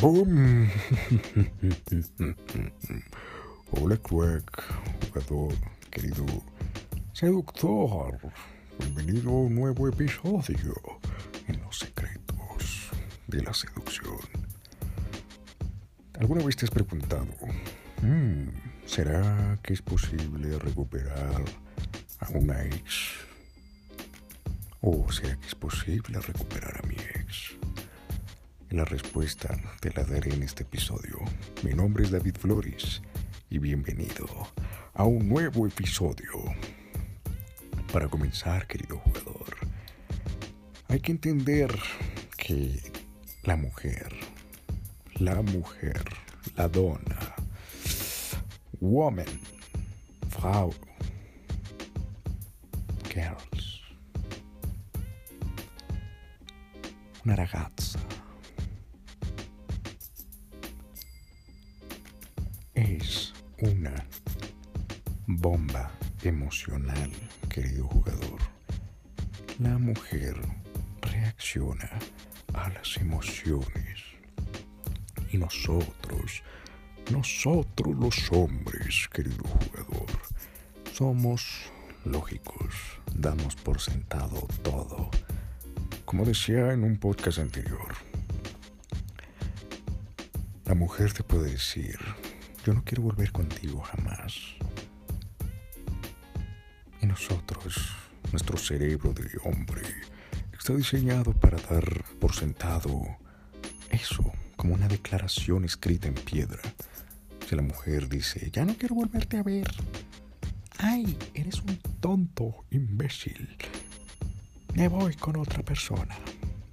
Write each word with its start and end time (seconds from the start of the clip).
¡Boom! 0.00 0.66
Hola, 3.72 3.96
crack, 3.98 4.64
jugador, 5.04 5.52
querido 5.90 6.24
seductor. 7.12 8.18
Bienvenido 8.78 9.28
a 9.28 9.42
un 9.42 9.54
nuevo 9.54 9.88
episodio 9.88 10.74
en 11.48 11.60
los 11.60 11.80
secretos 11.80 12.90
de 13.26 13.42
la 13.42 13.52
seducción. 13.52 14.16
¿Alguna 16.18 16.44
vez 16.46 16.56
te 16.56 16.64
has 16.64 16.70
preguntado, 16.70 17.26
hmm, 18.00 18.48
¿será 18.86 19.58
que 19.62 19.74
es 19.74 19.82
posible 19.82 20.58
recuperar 20.58 21.44
a 22.20 22.28
una 22.30 22.64
ex? 22.64 23.16
¿O 24.80 25.12
será 25.12 25.36
que 25.36 25.46
es 25.46 25.54
posible 25.54 26.18
recuperar 26.20 26.80
a 26.82 26.86
mi 26.86 26.94
ex? 26.94 27.19
La 28.70 28.84
respuesta 28.84 29.56
te 29.80 29.92
la 29.92 30.04
daré 30.04 30.32
en 30.32 30.44
este 30.44 30.62
episodio. 30.62 31.18
Mi 31.64 31.74
nombre 31.74 32.04
es 32.04 32.12
David 32.12 32.36
Flores 32.36 33.02
y 33.50 33.58
bienvenido 33.58 34.28
a 34.94 35.04
un 35.04 35.28
nuevo 35.28 35.66
episodio. 35.66 36.30
Para 37.92 38.08
comenzar, 38.08 38.68
querido 38.68 38.98
jugador, 38.98 39.56
hay 40.86 41.00
que 41.00 41.10
entender 41.10 41.76
que 42.36 42.80
la 43.42 43.56
mujer, 43.56 44.08
la 45.14 45.42
mujer, 45.42 46.04
la 46.54 46.68
dona, 46.68 47.34
woman, 48.80 49.26
Frau, 50.28 50.72
girls, 53.12 53.80
una 57.24 57.34
ragazza, 57.34 57.99
una 63.60 64.06
bomba 65.26 65.90
emocional, 66.22 67.10
querido 67.50 67.86
jugador. 67.88 68.40
La 69.58 69.76
mujer 69.76 70.34
reacciona 71.02 71.90
a 72.54 72.70
las 72.70 72.96
emociones. 72.96 74.00
Y 75.30 75.36
nosotros, 75.36 76.42
nosotros 77.12 77.96
los 77.96 78.32
hombres, 78.32 79.08
querido 79.12 79.44
jugador, 79.44 80.08
somos 80.94 81.70
lógicos, 82.04 82.74
damos 83.14 83.56
por 83.56 83.78
sentado 83.78 84.48
todo. 84.62 85.10
Como 86.06 86.24
decía 86.24 86.72
en 86.72 86.82
un 86.82 86.96
podcast 86.96 87.38
anterior, 87.38 87.94
la 90.64 90.74
mujer 90.74 91.12
te 91.12 91.22
puede 91.22 91.50
decir, 91.50 91.98
yo 92.64 92.74
no 92.74 92.84
quiero 92.84 93.02
volver 93.02 93.32
contigo 93.32 93.80
jamás. 93.80 94.34
Y 97.00 97.06
nosotros, 97.06 97.76
nuestro 98.32 98.58
cerebro 98.58 99.12
de 99.12 99.28
hombre, 99.44 99.82
está 100.52 100.74
diseñado 100.74 101.32
para 101.32 101.58
dar 101.58 102.04
por 102.20 102.34
sentado 102.34 103.16
eso, 103.90 104.32
como 104.56 104.74
una 104.74 104.88
declaración 104.88 105.64
escrita 105.64 106.08
en 106.08 106.14
piedra. 106.14 106.60
Si 107.48 107.56
la 107.56 107.62
mujer 107.62 108.08
dice, 108.08 108.50
ya 108.52 108.64
no 108.64 108.76
quiero 108.76 108.94
volverte 108.94 109.38
a 109.38 109.42
ver. 109.42 109.68
Ay, 110.78 111.18
eres 111.34 111.60
un 111.62 111.76
tonto, 112.00 112.64
imbécil. 112.70 113.56
Me 114.74 114.88
voy 114.88 115.14
con 115.14 115.36
otra 115.36 115.62
persona. 115.62 116.16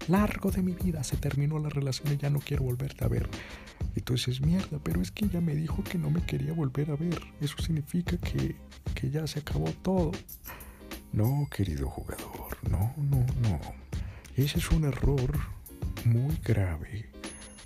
Largo 0.07 0.51
de 0.51 0.61
mi 0.61 0.73
vida 0.73 1.03
se 1.03 1.17
terminó 1.17 1.59
la 1.59 1.69
relación 1.69 2.13
y 2.13 2.17
ya 2.17 2.29
no 2.29 2.39
quiero 2.39 2.63
volverte 2.63 3.03
a 3.03 3.07
ver. 3.07 3.29
Dices, 4.05 4.41
mierda, 4.41 4.79
pero 4.83 5.01
es 5.01 5.11
que 5.11 5.25
ella 5.25 5.41
me 5.41 5.53
dijo 5.53 5.83
que 5.83 5.97
no 5.97 6.09
me 6.09 6.23
quería 6.23 6.53
volver 6.53 6.91
a 6.91 6.95
ver. 6.95 7.21
Eso 7.41 7.57
significa 7.57 8.17
que, 8.17 8.55
que 8.95 9.09
ya 9.09 9.27
se 9.27 9.39
acabó 9.39 9.71
todo. 9.83 10.11
No, 11.11 11.47
querido 11.51 11.89
jugador, 11.89 12.57
no, 12.69 12.93
no, 12.97 13.25
no. 13.41 13.59
Ese 14.35 14.59
es 14.59 14.71
un 14.71 14.85
error 14.85 15.31
muy 16.05 16.35
grave. 16.43 17.09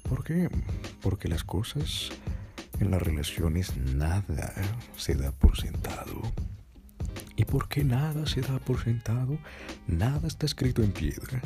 ¿Por 0.09 0.23
qué? 0.23 0.49
Porque 1.01 1.27
las 1.27 1.43
cosas 1.43 2.09
en 2.79 2.91
las 2.91 3.01
relaciones 3.01 3.77
nada 3.77 4.53
se 4.97 5.15
da 5.15 5.31
por 5.31 5.57
sentado. 5.57 6.21
¿Y 7.35 7.45
por 7.45 7.69
qué 7.69 7.83
nada 7.83 8.25
se 8.25 8.41
da 8.41 8.59
por 8.59 8.83
sentado? 8.83 9.37
Nada 9.87 10.27
está 10.27 10.45
escrito 10.45 10.81
en 10.81 10.91
piedra. 10.91 11.41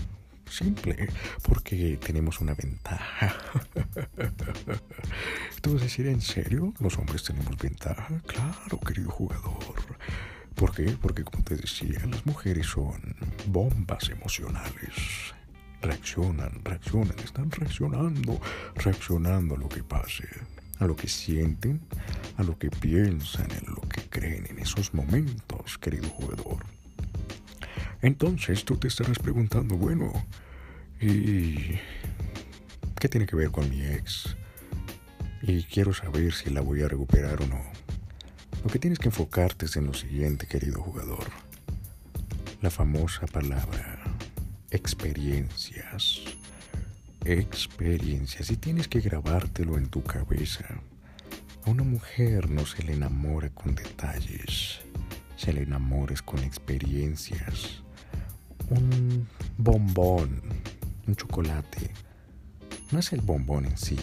Simple, 0.50 1.09
porque 1.44 1.97
tenemos 1.97 2.39
una 2.39 2.53
ventaja. 2.53 3.35
¿Tú 5.61 5.73
vas 5.73 5.81
a 5.81 5.85
decir 5.85 6.07
en 6.07 6.22
serio? 6.22 6.73
¿Los 6.79 6.97
hombres 6.97 7.23
tenemos 7.23 7.57
ventaja? 7.57 8.07
Claro, 8.28 8.79
querido 8.79 9.09
jugador. 9.09 9.97
¿Por 10.56 10.73
qué? 10.73 10.95
Porque 11.01 11.23
como 11.23 11.44
te 11.44 11.57
decía, 11.57 12.00
las 12.06 12.25
mujeres 12.25 12.67
son 12.67 13.01
bombas 13.47 14.09
emocionales. 14.09 15.33
Reaccionan, 15.81 16.62
reaccionan, 16.63 17.19
están 17.19 17.51
reaccionando, 17.51 18.39
reaccionando 18.75 19.56
a 19.56 19.57
lo 19.57 19.67
que 19.67 19.83
pase, 19.83 20.29
a 20.79 20.85
lo 20.85 20.95
que 20.95 21.09
sienten, 21.09 21.81
a 22.38 22.44
lo 22.44 22.57
que 22.57 22.69
piensan, 22.69 23.51
en 23.51 23.73
lo 23.73 23.81
que 23.81 24.01
creen 24.09 24.47
en 24.50 24.59
esos 24.59 24.94
momentos, 24.94 25.77
querido 25.77 26.07
jugador. 26.09 26.66
Entonces 28.01 28.66
tú 28.66 28.78
te 28.78 28.88
estarás 28.88 29.19
preguntando, 29.19 29.75
bueno, 29.75 30.11
¿y 31.01 31.79
qué 33.00 33.09
tiene 33.09 33.25
que 33.25 33.35
ver 33.35 33.51
con 33.51 33.69
mi 33.69 33.81
ex? 33.85 34.35
Y 35.41 35.63
quiero 35.63 35.94
saber 35.94 36.33
si 36.33 36.50
la 36.50 36.61
voy 36.61 36.81
a 36.81 36.88
recuperar 36.88 37.41
o 37.41 37.47
no. 37.47 37.61
Lo 38.63 38.69
que 38.69 38.79
tienes 38.79 39.00
que 39.00 39.09
enfocarte 39.09 39.66
es 39.66 39.75
en 39.75 39.85
lo 39.85 39.94
siguiente, 39.94 40.47
querido 40.47 40.81
jugador. 40.81 41.25
La 42.61 42.72
famosa 42.72 43.28
palabra 43.28 44.01
experiencias. 44.72 46.22
Experiencias. 47.23 48.51
Y 48.51 48.57
tienes 48.57 48.88
que 48.88 49.00
grabártelo 49.00 49.77
en 49.77 49.88
tu 49.88 50.03
cabeza. 50.03 50.66
A 51.66 51.69
una 51.69 51.83
mujer 51.83 52.50
no 52.50 52.66
se 52.66 52.83
le 52.83 52.94
enamora 52.94 53.50
con 53.50 53.73
detalles. 53.73 54.81
Se 55.38 55.53
le 55.53 55.63
enamora 55.63 56.16
con 56.23 56.44
experiencias 56.44 57.84
un 58.70 59.28
bombón, 59.58 60.42
un 61.08 61.16
chocolate, 61.16 61.92
no 62.92 63.00
es 63.00 63.14
el 63.14 63.22
bombón 63.22 63.66
en 63.66 63.78
sí, 63.78 63.98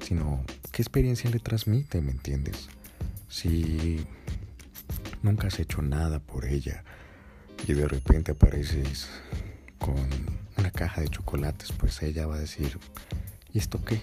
sino 0.00 0.44
qué 0.70 0.82
experiencia 0.82 1.30
le 1.30 1.38
transmite, 1.38 2.00
¿me 2.00 2.12
entiendes? 2.12 2.68
Si 3.28 4.04
nunca 5.22 5.48
has 5.48 5.58
hecho 5.58 5.82
nada 5.82 6.18
por 6.18 6.44
ella 6.44 6.84
y 7.66 7.72
de 7.72 7.88
repente 7.88 8.32
apareces 8.32 9.08
con 9.78 10.06
una 10.56 10.70
caja 10.70 11.00
de 11.00 11.08
chocolates, 11.08 11.72
pues 11.72 12.02
ella 12.02 12.26
va 12.26 12.36
a 12.36 12.40
decir, 12.40 12.78
¿y 13.52 13.58
esto 13.58 13.82
qué? 13.84 14.02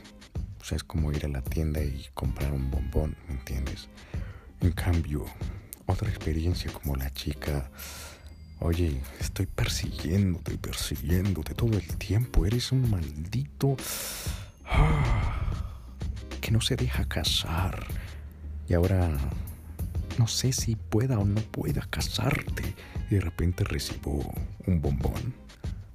O 0.60 0.64
sea, 0.64 0.76
es 0.76 0.84
como 0.84 1.12
ir 1.12 1.26
a 1.26 1.30
la 1.30 1.42
tienda 1.42 1.82
y 1.82 2.08
comprar 2.14 2.52
un 2.52 2.70
bombón, 2.70 3.16
¿me 3.28 3.36
entiendes? 3.36 3.88
En 4.62 4.72
cambio, 4.72 5.26
otra 5.86 6.10
experiencia 6.10 6.72
como 6.72 6.96
la 6.96 7.12
chica 7.14 7.70
Oye, 8.62 9.00
estoy 9.22 9.46
persiguiéndote, 9.46 10.58
persiguiéndote 10.58 11.53
todo 11.53 11.78
el 11.78 11.96
tiempo. 11.96 12.46
Eres 12.46 12.74
un 12.74 12.90
maldito 12.92 13.78
ah, 14.66 15.50
que 16.42 16.52
no 16.52 16.59
se 16.59 16.75
deja 16.75 17.06
casar. 17.06 17.88
Y 18.68 18.74
ahora 18.74 19.18
no 20.18 20.28
sé 20.28 20.52
si 20.52 20.75
pueda 20.75 21.19
o 21.19 21.25
no 21.25 21.40
pueda 21.40 21.88
casarte. 21.90 22.75
Y 23.09 23.16
de 23.16 23.22
repente 23.22 23.64
recibo 23.64 24.30
un 24.68 24.81
bombón. 24.81 25.34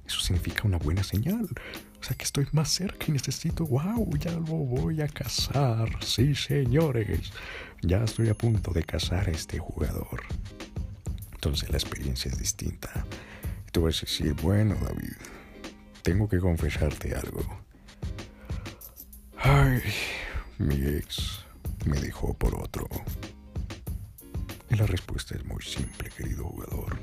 Eso 0.07 0.19
significa 0.21 0.63
una 0.63 0.79
buena 0.79 1.03
señal. 1.03 1.47
O 2.01 2.03
sea 2.03 2.17
que 2.17 2.23
estoy 2.23 2.47
más 2.51 2.69
cerca 2.69 3.05
y 3.07 3.11
necesito, 3.11 3.67
wow, 3.67 4.09
ya 4.17 4.31
lo 4.31 4.41
voy 4.41 5.01
a 5.01 5.07
casar. 5.07 5.87
Sí, 6.03 6.33
señores. 6.33 7.31
Ya 7.83 8.03
estoy 8.03 8.29
a 8.29 8.33
punto 8.33 8.71
de 8.71 8.83
casar 8.83 9.27
a 9.27 9.31
este 9.31 9.59
jugador 9.59 10.23
entonces 11.45 11.69
la 11.69 11.77
experiencia 11.77 12.31
es 12.31 12.39
distinta. 12.39 13.05
Tú 13.71 13.83
vas 13.83 13.97
a 13.97 14.07
decir, 14.07 14.33
bueno, 14.41 14.73
David, 14.81 15.13
tengo 16.01 16.27
que 16.27 16.39
confesarte 16.39 17.13
algo. 17.13 17.45
Ay, 19.37 19.79
mi 20.57 20.73
ex 20.73 21.45
me 21.85 21.99
dejó 21.99 22.33
por 22.33 22.59
otro. 22.59 22.87
Y 24.71 24.75
la 24.75 24.87
respuesta 24.87 25.35
es 25.35 25.45
muy 25.45 25.61
simple, 25.61 26.09
querido 26.09 26.45
jugador. 26.45 26.97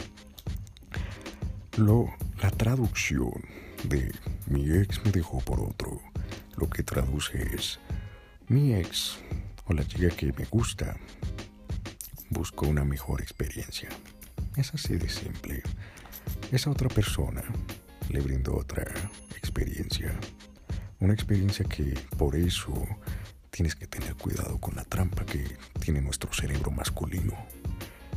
Lo, 1.76 2.12
la 2.42 2.50
traducción 2.50 3.44
de 3.84 4.12
mi 4.48 4.72
ex 4.72 5.04
me 5.04 5.12
dejó 5.12 5.38
por 5.38 5.60
otro, 5.60 6.02
lo 6.56 6.68
que 6.68 6.82
traduce 6.82 7.40
es 7.54 7.78
mi 8.48 8.74
ex 8.74 9.18
o 9.66 9.72
la 9.72 9.86
chica 9.86 10.08
que 10.08 10.32
me 10.32 10.46
gusta 10.46 10.96
busco 12.30 12.66
una 12.66 12.84
mejor 12.84 13.20
experiencia. 13.20 13.88
Es 14.56 14.74
así 14.74 14.96
de 14.96 15.08
simple. 15.08 15.62
Esa 16.50 16.70
otra 16.70 16.88
persona 16.88 17.42
le 18.10 18.20
brindó 18.20 18.56
otra 18.56 18.84
experiencia, 19.36 20.14
Una 21.00 21.14
experiencia 21.14 21.64
que 21.64 21.98
por 22.16 22.36
eso 22.36 22.72
tienes 23.50 23.74
que 23.74 23.86
tener 23.86 24.14
cuidado 24.14 24.58
con 24.58 24.76
la 24.76 24.84
trampa 24.84 25.24
que 25.24 25.56
tiene 25.80 26.00
nuestro 26.00 26.32
cerebro 26.32 26.70
masculino. 26.70 27.34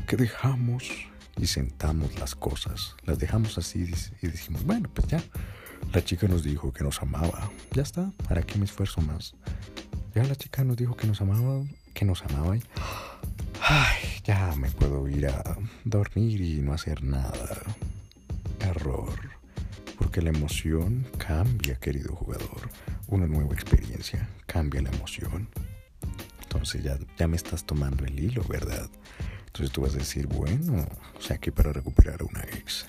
Que 0.08 0.18
dejamos 0.18 0.84
y 1.38 1.48
sentamos 1.48 2.20
las 2.20 2.36
cosas. 2.36 2.96
Las 3.06 3.18
dejamos 3.18 3.58
así 3.58 3.92
y 4.22 4.28
decimos, 4.28 4.64
bueno, 4.66 4.90
pues 4.94 5.08
ya. 5.08 5.24
La 5.94 6.04
chica 6.04 6.28
nos 6.28 6.44
dijo 6.44 6.74
que 6.74 6.84
nos 6.84 7.02
amaba. 7.02 7.50
Ya 7.72 7.82
está, 7.82 8.12
¿para 8.28 8.44
qué 8.44 8.58
me 8.60 8.66
esfuerzo 8.66 9.02
más? 9.02 9.36
Ya 10.14 10.24
la 10.24 10.36
chica 10.36 10.64
nos 10.64 10.78
dijo 10.78 10.96
que 10.96 11.08
nos 11.08 11.22
amaba, 11.22 11.64
que 11.94 12.06
nos 12.06 12.22
amaba 12.24 12.58
y... 12.58 12.64
Ay, 13.62 14.15
ya 14.26 14.54
me 14.56 14.70
puedo 14.72 15.08
ir 15.08 15.28
a 15.28 15.58
dormir 15.84 16.42
y 16.42 16.62
no 16.62 16.74
hacer 16.74 17.04
nada. 17.04 17.62
Error. 18.60 19.14
Porque 19.98 20.22
la 20.22 20.30
emoción 20.30 21.06
cambia, 21.18 21.76
querido 21.76 22.16
jugador. 22.16 22.70
Una 23.08 23.28
nueva 23.28 23.54
experiencia 23.54 24.28
cambia 24.48 24.82
la 24.82 24.90
emoción. 24.90 25.48
Entonces 26.42 26.84
ya, 26.84 26.98
ya 27.18 27.28
me 27.28 27.36
estás 27.36 27.66
tomando 27.66 28.04
el 28.06 28.20
hilo, 28.20 28.44
¿verdad? 28.50 28.90
Entonces 29.48 29.72
tú 29.72 29.82
vas 29.82 29.94
a 29.94 30.00
decir, 30.00 30.28
bueno, 30.28 30.86
o 31.18 31.22
sea 31.22 31.40
para 31.56 31.72
recuperar 31.72 32.22
a 32.22 32.26
una 32.26 32.42
ex, 32.42 32.88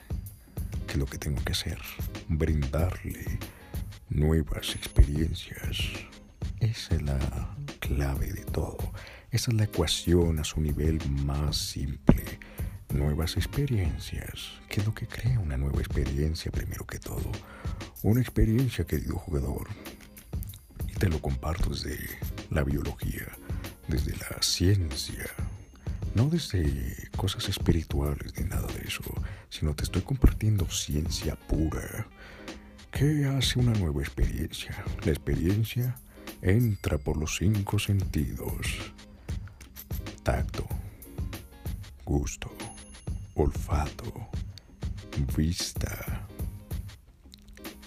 ¿qué 0.87 0.95
es 0.95 0.99
lo 0.99 1.07
que 1.07 1.19
tengo 1.19 1.43
que 1.45 1.53
hacer? 1.53 1.79
Brindarle 2.29 3.39
nuevas 4.09 4.75
experiencias. 4.75 5.79
Esa 6.61 6.95
es 6.95 7.03
la 7.03 7.55
clave 7.81 8.33
de 8.33 8.45
todo. 8.45 8.79
Esa 9.33 9.51
es 9.51 9.57
la 9.57 9.65
ecuación 9.65 10.39
a 10.39 10.45
su 10.45 10.61
nivel 10.61 11.01
más 11.11 11.57
simple. 11.57 12.25
Nuevas 12.91 13.37
experiencias. 13.37 14.53
¿Qué 14.69 14.81
es 14.81 14.87
lo 14.87 14.95
que 14.95 15.09
crea 15.09 15.41
una 15.41 15.57
nueva 15.57 15.81
experiencia 15.81 16.53
primero 16.53 16.87
que 16.87 17.01
todo? 17.01 17.33
Una 18.03 18.21
experiencia, 18.21 18.87
querido 18.87 19.17
jugador. 19.17 19.69
Y 20.89 20.93
te 20.93 21.09
lo 21.09 21.21
comparto 21.21 21.71
desde 21.71 21.99
la 22.51 22.63
biología, 22.63 23.27
desde 23.89 24.13
la 24.17 24.41
ciencia, 24.41 25.27
no 26.15 26.29
desde 26.29 27.11
cosas 27.17 27.49
espirituales 27.49 28.33
ni 28.39 28.45
nada 28.45 28.69
de 28.69 28.87
eso, 28.87 29.03
sino 29.51 29.75
te 29.75 29.85
estoy 29.85 30.03
compartiendo 30.03 30.71
ciencia 30.71 31.35
pura. 31.37 32.07
¿Qué 32.93 33.27
hace 33.27 33.59
una 33.59 33.73
nueva 33.73 34.01
experiencia? 34.01 34.83
La 35.05 35.11
experiencia 35.11 35.97
entra 36.41 36.97
por 36.97 37.17
los 37.17 37.37
cinco 37.37 37.79
sentidos. 37.79 38.95
Tacto, 40.27 40.67
gusto, 42.05 42.51
olfato, 43.37 44.29
vista 45.37 46.27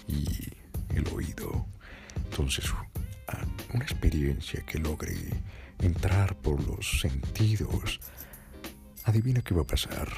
y 0.08 0.24
el 0.88 1.06
oído. 1.12 1.66
Entonces, 2.30 2.64
una 3.74 3.84
experiencia 3.84 4.62
que 4.62 4.78
logre 4.78 5.14
entrar 5.80 6.34
por 6.36 6.66
los 6.66 7.02
sentidos 7.02 8.00
Adivina 9.04 9.42
qué 9.42 9.54
va 9.54 9.60
a 9.60 9.66
pasar. 9.66 10.08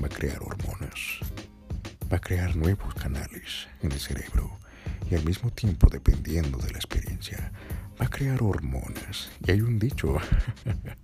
Va 0.00 0.06
a 0.06 0.10
crear 0.10 0.40
hormonas. 0.40 1.18
Va 2.12 2.18
a 2.18 2.20
crear 2.20 2.54
nuevos 2.54 2.94
canales 2.94 3.66
en 3.82 3.90
el 3.90 3.98
cerebro. 3.98 4.60
Y 5.10 5.16
al 5.16 5.24
mismo 5.24 5.50
tiempo, 5.50 5.88
dependiendo 5.90 6.58
de 6.58 6.70
la 6.70 6.78
experiencia, 6.78 7.50
va 8.00 8.06
a 8.06 8.10
crear 8.10 8.42
hormonas. 8.42 9.30
Y 9.46 9.52
hay 9.52 9.60
un 9.60 9.78
dicho 9.78 10.16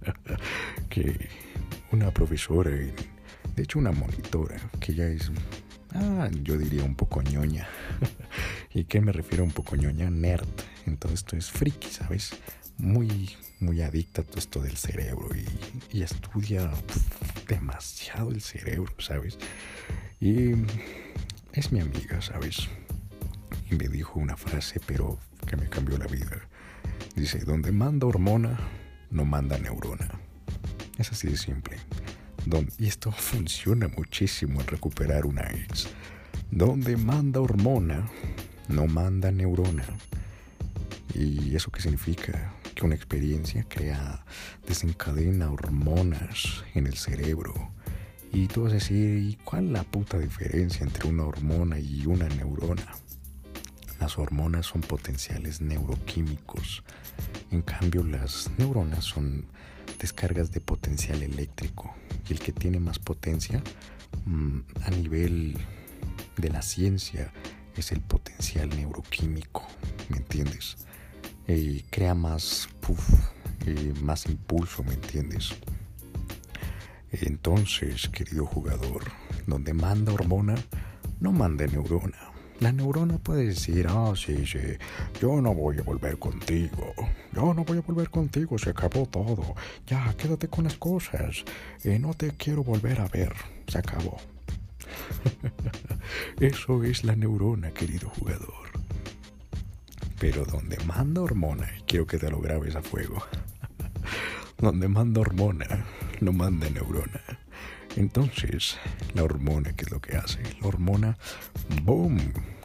que 0.88 1.28
una 1.92 2.10
profesora, 2.10 2.70
de 2.70 3.62
hecho 3.62 3.78
una 3.78 3.92
monitora, 3.92 4.56
que 4.80 4.94
ya 4.94 5.06
es, 5.06 5.30
ah, 5.94 6.28
yo 6.42 6.56
diría 6.56 6.84
un 6.84 6.94
poco 6.94 7.22
ñoña. 7.22 7.68
¿Y 8.74 8.84
qué 8.84 9.00
me 9.00 9.12
refiero 9.12 9.44
a 9.44 9.46
un 9.46 9.52
poco 9.52 9.76
ñoña? 9.76 10.10
Nerd. 10.10 10.48
Entonces 10.86 11.20
esto 11.20 11.36
es 11.36 11.50
friki, 11.50 11.88
¿sabes? 11.88 12.32
muy, 12.80 13.36
muy 13.60 13.82
adicta 13.82 14.22
a 14.22 14.24
todo 14.24 14.38
esto 14.38 14.60
del 14.60 14.76
cerebro 14.76 15.28
y, 15.92 16.02
estudia 16.02 16.70
demasiado 17.46 18.30
el 18.30 18.40
cerebro, 18.40 18.92
¿sabes? 18.98 19.38
Y 20.20 20.52
es 21.52 21.72
mi 21.72 21.80
amiga, 21.80 22.20
¿sabes? 22.22 22.68
Y 23.70 23.74
me 23.74 23.88
dijo 23.88 24.18
una 24.18 24.36
frase, 24.36 24.80
pero 24.86 25.18
que 25.46 25.56
me 25.56 25.68
cambió 25.68 25.98
la 25.98 26.06
vida. 26.06 26.40
Dice, 27.16 27.40
donde 27.40 27.72
manda 27.72 28.06
hormona, 28.06 28.58
no 29.10 29.24
manda 29.24 29.58
neurona. 29.58 30.08
Es 30.98 31.12
así 31.12 31.28
de 31.28 31.36
simple. 31.36 31.76
y 32.78 32.86
esto 32.86 33.12
funciona 33.16 33.88
muchísimo 33.88 34.60
en 34.60 34.66
recuperar 34.66 35.26
una 35.26 35.42
ex. 35.42 35.88
Donde 36.50 36.96
manda 36.96 37.40
hormona, 37.40 38.08
no 38.68 38.86
manda 38.86 39.30
neurona. 39.30 39.84
¿Y 41.14 41.54
eso 41.56 41.70
qué 41.70 41.80
significa? 41.80 42.54
una 42.82 42.94
experiencia 42.94 43.64
crea, 43.68 44.24
desencadena 44.66 45.50
hormonas 45.50 46.64
en 46.74 46.86
el 46.86 46.96
cerebro. 46.96 47.72
Y 48.32 48.46
tú 48.46 48.62
vas 48.64 48.72
a 48.72 48.76
decir, 48.76 49.18
¿y 49.18 49.36
cuál 49.44 49.72
la 49.72 49.82
puta 49.82 50.18
diferencia 50.18 50.84
entre 50.84 51.08
una 51.08 51.24
hormona 51.24 51.78
y 51.78 52.06
una 52.06 52.28
neurona? 52.28 52.94
Las 54.00 54.18
hormonas 54.18 54.66
son 54.66 54.80
potenciales 54.80 55.60
neuroquímicos. 55.60 56.82
En 57.50 57.62
cambio, 57.62 58.02
las 58.02 58.50
neuronas 58.58 59.04
son 59.04 59.46
descargas 59.98 60.50
de 60.52 60.60
potencial 60.60 61.22
eléctrico. 61.22 61.94
Y 62.28 62.32
el 62.32 62.40
que 62.40 62.52
tiene 62.52 62.80
más 62.80 62.98
potencia 62.98 63.62
mm, 64.24 64.58
a 64.84 64.90
nivel 64.90 65.58
de 66.36 66.48
la 66.48 66.62
ciencia 66.62 67.32
es 67.76 67.92
el 67.92 68.00
potencial 68.00 68.70
neuroquímico. 68.70 69.66
¿Me 70.08 70.16
entiendes? 70.16 70.76
y 71.56 71.82
crea 71.90 72.14
más, 72.14 72.68
más 74.02 74.26
impulso, 74.26 74.82
¿me 74.84 74.94
entiendes? 74.94 75.50
Entonces, 77.10 78.08
querido 78.08 78.46
jugador, 78.46 79.02
donde 79.46 79.74
manda 79.74 80.12
hormona, 80.12 80.54
no 81.18 81.32
manda 81.32 81.66
neurona. 81.66 82.29
La 82.60 82.72
neurona 82.72 83.16
puede 83.16 83.46
decir, 83.46 83.86
ah, 83.88 84.12
sí, 84.14 84.44
sí, 84.46 84.58
yo 85.18 85.40
no 85.40 85.54
voy 85.54 85.78
a 85.78 85.82
volver 85.82 86.18
contigo, 86.18 86.92
yo 87.32 87.54
no 87.54 87.64
voy 87.64 87.78
a 87.78 87.80
volver 87.80 88.10
contigo, 88.10 88.58
se 88.58 88.68
acabó 88.68 89.06
todo, 89.06 89.54
ya, 89.86 90.14
quédate 90.18 90.48
con 90.48 90.64
las 90.64 90.74
cosas, 90.74 91.42
eh, 91.84 91.98
no 91.98 92.12
te 92.12 92.32
quiero 92.32 92.62
volver 92.62 93.00
a 93.00 93.08
ver, 93.08 93.32
se 93.66 93.78
acabó. 93.78 94.18
Eso 96.40 96.84
es 96.84 97.02
la 97.02 97.16
neurona, 97.16 97.70
querido 97.70 98.10
jugador. 98.10 98.68
Pero 100.18 100.44
donde 100.44 100.76
manda 100.84 101.22
hormona, 101.22 101.66
quiero 101.86 102.06
que 102.06 102.18
te 102.18 102.30
lo 102.30 102.40
grabes 102.42 102.76
a 102.76 102.82
fuego, 102.82 103.22
donde 104.58 104.86
manda 104.86 105.22
hormona, 105.22 105.86
no 106.20 106.34
manda 106.34 106.68
neurona. 106.68 107.22
Entonces, 107.96 108.76
la 109.14 109.24
hormona, 109.24 109.72
¿qué 109.72 109.84
es 109.84 109.90
lo 109.90 110.00
que 110.00 110.16
hace? 110.16 110.40
La 110.60 110.68
hormona, 110.68 111.18
boom, 111.82 112.18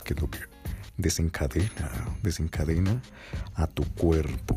¿qué 0.06 0.14
es 0.14 0.22
lo 0.22 0.30
que 0.30 0.40
desencadena? 0.98 1.92
Desencadena 2.24 3.02
a 3.56 3.68
tu 3.68 3.84
cuerpo, 3.84 4.56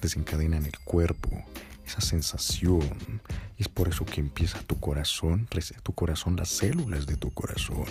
desencadena 0.00 0.56
en 0.56 0.64
el 0.64 0.78
cuerpo 0.80 1.44
esa 1.86 2.00
sensación. 2.00 3.20
Y 3.56 3.62
es 3.62 3.68
por 3.68 3.88
eso 3.88 4.04
que 4.04 4.20
empieza 4.20 4.58
tu 4.62 4.80
corazón, 4.80 5.48
tu 5.82 5.92
corazón, 5.92 6.36
las 6.36 6.48
células 6.48 7.06
de 7.06 7.16
tu 7.16 7.30
corazón 7.30 7.86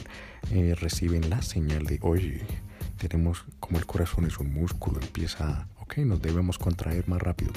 eh, 0.51 0.75
reciben 0.75 1.29
la 1.29 1.41
señal 1.41 1.85
de, 1.85 1.99
oye, 2.01 2.45
tenemos 2.97 3.45
como 3.59 3.77
el 3.77 3.85
corazón 3.85 4.25
es 4.25 4.37
un 4.39 4.53
músculo, 4.53 4.99
empieza, 4.99 5.67
ok, 5.79 5.97
nos 5.99 6.21
debemos 6.21 6.57
contraer 6.57 7.07
más 7.07 7.21
rápido, 7.21 7.53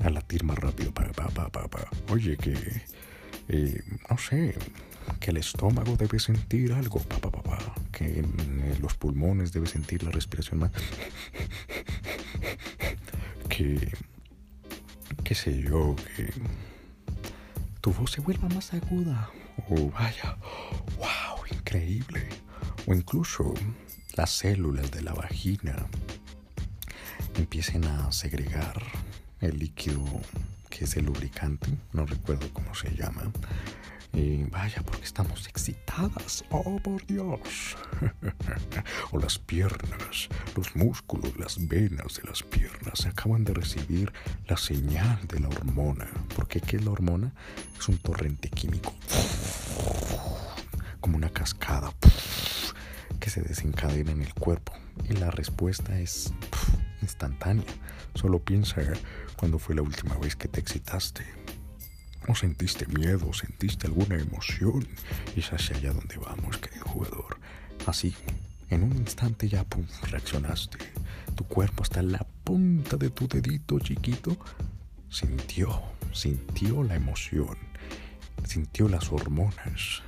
a 0.00 0.10
latir 0.10 0.44
más 0.44 0.58
rápido, 0.58 0.92
pa, 0.92 1.10
pa, 1.10 1.28
pa, 1.48 1.90
oye, 2.10 2.36
que, 2.36 2.54
eh, 3.48 3.82
no 4.08 4.18
sé, 4.18 4.54
que 5.20 5.30
el 5.30 5.38
estómago 5.38 5.96
debe 5.96 6.18
sentir 6.18 6.72
algo, 6.72 7.00
pa, 7.00 7.18
pa, 7.18 7.58
que 7.92 8.20
en 8.20 8.78
los 8.80 8.94
pulmones 8.94 9.52
debe 9.52 9.66
sentir 9.66 10.02
la 10.02 10.10
respiración 10.10 10.60
más, 10.60 10.70
que, 13.48 13.92
qué 15.24 15.34
sé 15.34 15.62
yo, 15.62 15.96
que 16.16 16.32
tu 17.80 17.92
voz 17.92 18.12
se 18.12 18.20
vuelva 18.20 18.48
más 18.48 18.72
aguda, 18.74 19.30
oh, 19.68 19.90
vaya, 19.90 20.36
wow, 20.98 21.44
increíble. 21.50 22.28
O 22.86 22.94
incluso 22.94 23.54
las 24.16 24.30
células 24.30 24.90
de 24.90 25.02
la 25.02 25.12
vagina 25.12 25.74
empiecen 27.36 27.84
a 27.84 28.10
segregar 28.12 28.82
el 29.40 29.58
líquido 29.58 30.04
que 30.70 30.84
es 30.84 30.96
el 30.96 31.06
lubricante, 31.06 31.68
no 31.92 32.06
recuerdo 32.06 32.48
cómo 32.52 32.74
se 32.74 32.94
llama. 32.94 33.30
Vaya, 34.50 34.82
porque 34.82 35.04
estamos 35.04 35.46
excitadas. 35.46 36.44
Oh, 36.50 36.80
por 36.82 37.04
Dios. 37.06 37.76
o 39.12 39.18
las 39.18 39.38
piernas, 39.38 40.28
los 40.56 40.74
músculos, 40.74 41.36
las 41.38 41.68
venas 41.68 42.20
de 42.20 42.28
las 42.28 42.42
piernas 42.42 43.06
acaban 43.06 43.44
de 43.44 43.54
recibir 43.54 44.12
la 44.48 44.56
señal 44.56 45.20
de 45.28 45.40
la 45.40 45.48
hormona. 45.48 46.08
Porque 46.34 46.60
¿qué 46.60 46.80
la 46.80 46.90
hormona? 46.90 47.32
Es 47.78 47.88
un 47.88 47.98
torrente 47.98 48.48
químico. 48.48 48.92
Como 51.00 51.16
una 51.16 51.30
cascada 51.30 51.92
que 53.20 53.30
se 53.30 53.42
desencadena 53.42 54.10
en 54.10 54.22
el 54.22 54.34
cuerpo 54.34 54.72
y 55.08 55.12
la 55.14 55.30
respuesta 55.30 55.98
es 55.98 56.32
instantánea. 57.02 57.64
Solo 58.14 58.40
piensa 58.40 58.82
cuando 59.36 59.60
fue 59.60 59.76
la 59.76 59.82
última 59.82 60.16
vez 60.18 60.34
que 60.34 60.48
te 60.48 60.58
excitaste. 60.60 61.24
O 62.28 62.34
sentiste 62.34 62.86
miedo, 62.86 63.32
sentiste 63.32 63.86
alguna 63.86 64.16
emoción. 64.16 64.86
Y 65.34 65.40
es 65.40 65.52
hacia 65.52 65.76
allá 65.76 65.92
donde 65.94 66.18
vamos, 66.18 66.58
querido 66.58 66.84
jugador. 66.84 67.38
Así, 67.86 68.14
en 68.68 68.82
un 68.82 68.94
instante 68.96 69.48
ya 69.48 69.64
pum, 69.64 69.86
reaccionaste. 70.10 70.78
Tu 71.34 71.44
cuerpo 71.44 71.82
hasta 71.82 72.02
la 72.02 72.26
punta 72.44 72.96
de 72.96 73.08
tu 73.08 73.26
dedito 73.26 73.78
chiquito 73.80 74.36
sintió, 75.08 75.82
sintió 76.12 76.82
la 76.82 76.96
emoción, 76.96 77.56
sintió 78.44 78.88
las 78.88 79.10
hormonas. 79.10 80.02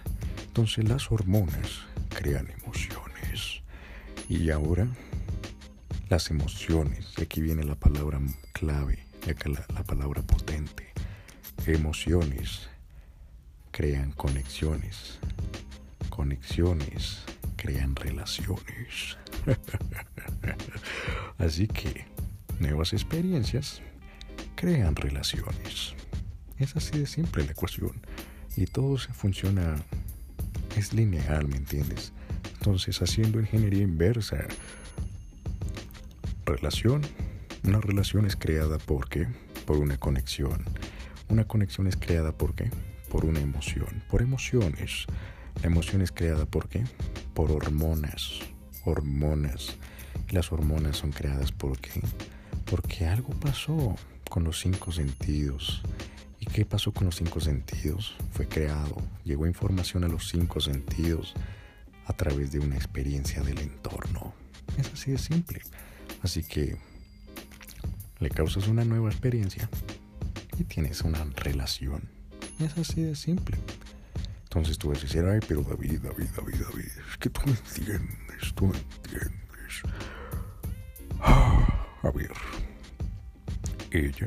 Entonces 0.47 0.87
las 0.87 1.11
hormonas 1.11 1.87
crean 2.11 2.51
emociones. 2.51 3.63
Y 4.29 4.51
ahora 4.51 4.87
las 6.11 6.31
emociones, 6.31 7.15
aquí 7.19 7.41
viene 7.41 7.65
la 7.65 7.77
palabra 7.77 8.21
clave, 8.53 8.99
la, 9.27 9.65
la 9.75 9.85
palabra 9.85 10.23
potente. 10.23 10.90
Emociones 11.67 12.69
crean 13.71 14.13
conexiones. 14.13 15.19
Conexiones 16.09 17.23
crean 17.57 17.95
relaciones. 17.97 19.19
Así 21.39 21.67
que 21.67 22.07
nuevas 22.59 22.93
experiencias 22.93 23.83
crean 24.55 24.97
relaciones. 24.97 25.95
Es 26.59 26.77
así 26.77 26.99
de 26.99 27.07
simple 27.07 27.45
la 27.45 27.53
ecuación. 27.53 27.93
Y 28.57 28.67
todo 28.67 28.99
se 28.99 29.13
funciona, 29.13 29.77
es 30.77 30.93
lineal, 30.93 31.49
¿me 31.49 31.57
entiendes? 31.57 32.13
Entonces, 32.59 33.01
haciendo 33.01 33.41
ingeniería 33.41 33.83
inversa, 33.83 34.47
relación, 36.45 37.03
una 37.65 37.81
relación 37.81 38.27
es 38.27 38.37
creada 38.37 38.77
por 38.79 39.09
qué? 39.09 39.27
Por 39.65 39.79
una 39.79 39.97
conexión. 39.97 40.65
Una 41.31 41.45
conexión 41.45 41.87
es 41.87 41.97
creada 41.97 42.33
por 42.33 42.57
qué? 42.57 42.73
Por 43.09 43.25
una 43.25 43.39
emoción, 43.39 44.03
por 44.11 44.21
emociones. 44.21 45.07
La 45.63 45.69
emoción 45.69 46.03
es 46.03 46.11
creada 46.11 46.45
por 46.45 46.69
qué? 46.69 46.83
Por 47.35 47.53
hormonas. 47.53 48.41
Hormonas. 48.85 49.77
Y 50.29 50.35
las 50.35 50.51
hormonas 50.51 50.97
son 50.97 51.13
creadas 51.13 51.53
por 51.53 51.79
qué? 51.79 52.01
Porque 52.69 53.07
algo 53.07 53.31
pasó 53.31 53.95
con 54.29 54.43
los 54.43 54.59
cinco 54.59 54.91
sentidos. 54.91 55.83
¿Y 56.41 56.47
qué 56.47 56.65
pasó 56.65 56.91
con 56.91 57.05
los 57.05 57.15
cinco 57.15 57.39
sentidos? 57.41 58.17
Fue 58.33 58.49
creado, 58.49 58.97
llegó 59.23 59.47
información 59.47 60.03
a 60.03 60.09
los 60.09 60.29
cinco 60.29 60.59
sentidos 60.61 61.35
a 62.07 62.13
través 62.13 62.51
de 62.51 62.59
una 62.59 62.75
experiencia 62.75 63.41
del 63.43 63.61
entorno. 63.61 64.35
Es 64.79 64.93
así 64.93 65.13
de 65.13 65.19
simple. 65.19 65.61
Así 66.23 66.43
que 66.43 66.77
le 68.19 68.31
causas 68.31 68.67
una 68.67 68.85
nueva 68.85 69.11
experiencia 69.11 69.69
tienes 70.65 71.03
una 71.03 71.25
relación. 71.37 72.09
Es 72.59 72.77
así 72.79 73.03
de 73.03 73.15
simple. 73.15 73.59
Entonces 74.45 74.79
tú 74.79 74.89
vas 74.89 74.99
a 74.99 75.03
decir, 75.03 75.25
ay, 75.25 75.41
pero 75.47 75.63
David, 75.63 76.01
David, 76.01 76.29
David, 76.37 76.57
David, 76.57 76.91
es 77.09 77.17
que 77.19 77.31
tú 77.31 77.41
me 77.47 77.53
entiendes, 77.53 78.55
tú 78.55 78.67
me 78.67 78.77
entiendes. 78.77 79.83
Ah, 81.21 81.87
a 82.03 82.11
ver, 82.11 82.33
ella 83.91 84.27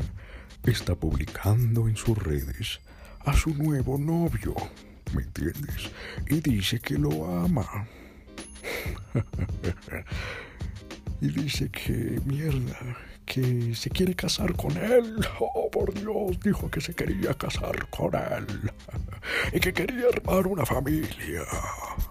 está 0.64 0.96
publicando 0.96 1.88
en 1.88 1.98
sus 1.98 2.18
redes 2.18 2.80
a 3.26 3.34
su 3.34 3.54
nuevo 3.54 3.98
novio, 3.98 4.56
¿me 5.14 5.24
entiendes? 5.24 5.92
Y 6.30 6.40
dice 6.40 6.80
que 6.80 6.98
lo 6.98 7.40
ama. 7.40 7.88
y 11.22 11.28
dice 11.28 11.70
que 11.70 12.20
mierda, 12.26 12.78
que 13.34 13.74
se 13.74 13.90
quiere 13.90 14.14
casar 14.14 14.56
con 14.56 14.78
él. 14.78 15.16
Oh, 15.40 15.68
por 15.72 15.92
Dios, 15.92 16.40
dijo 16.40 16.70
que 16.70 16.80
se 16.80 16.94
quería 16.94 17.34
casar 17.34 17.90
con 17.90 18.14
él. 18.14 18.72
y 19.54 19.60
que 19.60 19.74
quería 19.74 20.06
armar 20.14 20.46
una 20.46 20.64
familia. 20.68 21.42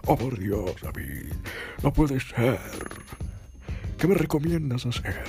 Oh, 0.05 0.17
por 0.17 0.37
Dios, 0.37 0.75
David, 0.81 1.31
no 1.81 1.93
puede 1.93 2.19
ser. 2.19 2.59
¿Qué 3.97 4.05
me 4.05 4.15
recomiendas 4.15 4.85
hacer? 4.85 5.23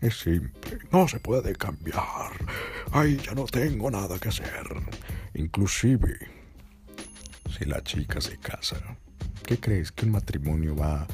Es 0.00 0.18
simple, 0.18 0.78
no 0.90 1.06
se 1.06 1.20
puede 1.20 1.54
cambiar. 1.54 2.32
Ay, 2.90 3.16
ya 3.24 3.32
no 3.34 3.44
tengo 3.44 3.92
nada 3.92 4.18
que 4.18 4.30
hacer. 4.30 4.66
Inclusive, 5.34 6.18
si 7.56 7.64
la 7.64 7.80
chica 7.84 8.20
se 8.20 8.38
casa, 8.38 8.76
¿qué 9.46 9.56
crees 9.60 9.92
que 9.92 10.04
un 10.04 10.12
matrimonio 10.12 10.74
va 10.74 11.02
a 11.02 11.06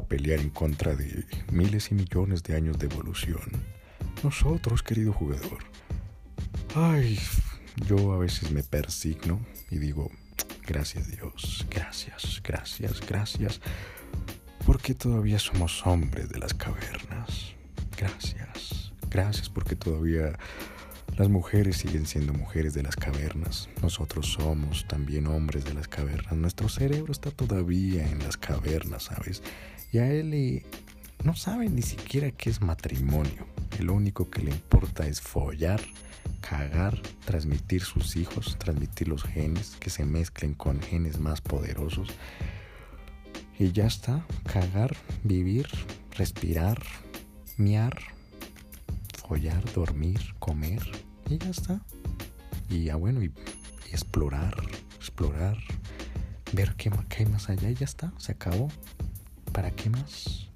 pelear 0.00 0.40
en 0.40 0.50
contra 0.50 0.96
de 0.96 1.26
miles 1.50 1.90
y 1.90 1.94
millones 1.94 2.42
de 2.42 2.56
años 2.56 2.78
de 2.78 2.86
evolución? 2.86 3.50
Nosotros, 4.22 4.82
querido 4.82 5.12
jugador. 5.12 5.58
Ay, 6.74 7.18
yo 7.86 8.12
a 8.12 8.18
veces 8.18 8.50
me 8.50 8.62
persigno 8.62 9.40
y 9.70 9.78
digo, 9.78 10.10
gracias 10.66 11.10
Dios, 11.10 11.66
gracias, 11.70 12.40
gracias, 12.42 13.00
gracias, 13.06 13.60
porque 14.64 14.94
todavía 14.94 15.38
somos 15.38 15.86
hombres 15.86 16.30
de 16.30 16.38
las 16.38 16.54
cavernas. 16.54 17.54
Gracias. 17.96 18.92
Gracias 19.10 19.48
porque 19.50 19.76
todavía 19.76 20.38
las 21.16 21.28
mujeres 21.28 21.76
siguen 21.76 22.06
siendo 22.06 22.32
mujeres 22.32 22.72
de 22.72 22.82
las 22.82 22.96
cavernas. 22.96 23.68
Nosotros 23.82 24.32
somos 24.32 24.86
también 24.88 25.26
hombres 25.26 25.64
de 25.66 25.74
las 25.74 25.86
cavernas. 25.86 26.34
Nuestro 26.34 26.68
cerebro 26.70 27.12
está 27.12 27.30
todavía 27.30 28.08
en 28.08 28.20
las 28.20 28.38
cavernas, 28.38 29.04
¿sabes? 29.04 29.42
Y 29.92 29.98
a 29.98 30.10
él 30.10 30.64
no 31.22 31.36
sabe 31.36 31.68
ni 31.68 31.82
siquiera 31.82 32.30
qué 32.30 32.48
es 32.48 32.62
matrimonio. 32.62 33.46
Lo 33.78 33.92
único 33.92 34.30
que 34.30 34.40
le 34.40 34.50
importa 34.50 35.06
es 35.06 35.20
follar, 35.20 35.82
cagar, 36.40 36.98
transmitir 37.26 37.82
sus 37.82 38.16
hijos, 38.16 38.56
transmitir 38.58 39.08
los 39.08 39.22
genes, 39.22 39.76
que 39.78 39.90
se 39.90 40.06
mezclen 40.06 40.54
con 40.54 40.80
genes 40.80 41.20
más 41.20 41.42
poderosos. 41.42 42.08
Y 43.58 43.72
ya 43.72 43.86
está, 43.86 44.26
cagar, 44.50 44.96
vivir, 45.24 45.68
respirar, 46.16 46.82
miar, 47.58 47.98
follar, 49.28 49.62
dormir, 49.74 50.34
comer 50.38 50.82
y 51.28 51.36
ya 51.36 51.50
está. 51.50 51.82
Y 52.70 52.84
ya 52.84 52.96
bueno, 52.96 53.22
y, 53.22 53.30
explorar, 53.90 54.56
explorar, 54.96 55.58
ver 56.54 56.74
qué, 56.76 56.90
qué 57.10 57.24
hay 57.24 57.26
más 57.26 57.50
allá 57.50 57.68
y 57.68 57.74
ya 57.74 57.84
está, 57.84 58.14
se 58.16 58.32
acabó. 58.32 58.70
¿Para 59.52 59.70
qué 59.70 59.90
más? 59.90 60.48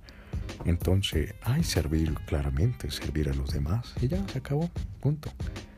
Entonces, 0.64 1.34
hay 1.42 1.62
servir 1.62 2.14
claramente, 2.26 2.90
servir 2.90 3.28
a 3.28 3.34
los 3.34 3.52
demás 3.52 3.94
y 4.00 4.08
ya 4.08 4.26
se 4.28 4.38
acabó, 4.38 4.70
punto. 5.00 5.30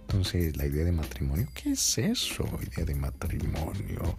Entonces, 0.02 0.56
la 0.56 0.66
idea 0.66 0.84
de 0.84 0.92
matrimonio, 0.92 1.46
¿qué 1.54 1.72
es 1.72 1.98
eso? 1.98 2.44
Idea 2.72 2.84
de 2.84 2.94
matrimonio. 2.94 4.16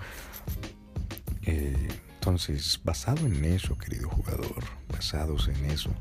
Eh, 1.43 1.87
entonces, 2.13 2.79
basado 2.83 3.25
en 3.25 3.43
eso, 3.45 3.77
querido 3.77 4.09
jugador, 4.09 4.63
basados 4.89 5.47
en 5.47 5.65
eso, 5.65 5.91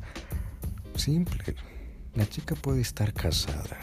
Simple. 0.98 1.54
La 2.14 2.28
chica 2.28 2.56
puede 2.56 2.80
estar 2.80 3.12
casada. 3.12 3.78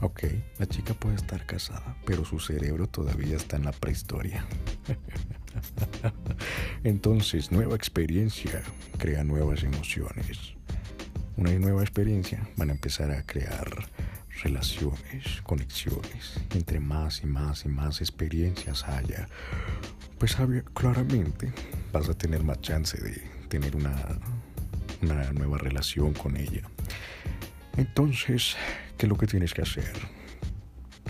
Ok, 0.00 0.24
la 0.58 0.66
chica 0.66 0.94
puede 0.94 1.16
estar 1.16 1.44
casada, 1.44 1.94
pero 2.06 2.24
su 2.24 2.40
cerebro 2.40 2.86
todavía 2.88 3.36
está 3.36 3.56
en 3.56 3.66
la 3.66 3.72
prehistoria. 3.72 4.46
Entonces, 6.84 7.50
nueva 7.50 7.74
experiencia 7.74 8.62
crea 8.98 9.24
nuevas 9.24 9.62
emociones. 9.64 10.54
Una 11.36 11.50
nueva 11.52 11.82
experiencia 11.82 12.48
van 12.56 12.70
a 12.70 12.74
empezar 12.74 13.10
a 13.10 13.22
crear 13.22 13.68
relaciones, 14.42 15.42
conexiones. 15.42 16.40
Entre 16.54 16.78
más 16.78 17.22
y 17.22 17.26
más 17.26 17.64
y 17.64 17.68
más 17.68 18.00
experiencias 18.00 18.84
haya, 18.84 19.28
pues 20.18 20.36
claramente 20.74 21.52
vas 21.92 22.08
a 22.08 22.14
tener 22.14 22.44
más 22.44 22.60
chance 22.60 22.96
de 23.02 23.20
tener 23.48 23.74
una 23.74 23.94
una 25.04 25.32
nueva 25.32 25.58
relación 25.58 26.12
con 26.14 26.36
ella. 26.36 26.62
Entonces, 27.76 28.56
¿qué 28.96 29.06
es 29.06 29.10
lo 29.10 29.16
que 29.16 29.26
tienes 29.26 29.52
que 29.52 29.62
hacer? 29.62 29.92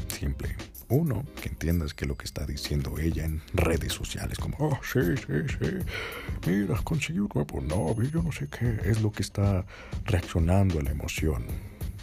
Simple. 0.09 0.57
Uno, 0.95 1.25
que 1.43 1.49
entiendas 1.49 1.93
que 1.93 2.07
lo 2.07 2.17
que 2.17 2.25
está 2.25 2.47
diciendo 2.47 3.01
ella 3.01 3.25
en 3.25 3.43
redes 3.53 3.93
sociales, 3.93 4.39
como, 4.39 4.57
oh, 4.61 4.79
sí, 4.85 5.01
sí, 5.17 5.33
sí, 5.59 6.47
mira, 6.47 6.77
conseguí 6.85 7.19
un 7.19 7.29
nuevo 7.35 7.61
novio, 7.61 8.09
yo 8.09 8.23
no 8.23 8.31
sé 8.31 8.47
qué, 8.47 8.79
es 8.85 9.03
lo 9.03 9.11
que 9.11 9.23
está 9.23 9.67
reaccionando 10.05 10.79
a 10.79 10.85
la 10.85 10.93
emoción, 10.93 11.47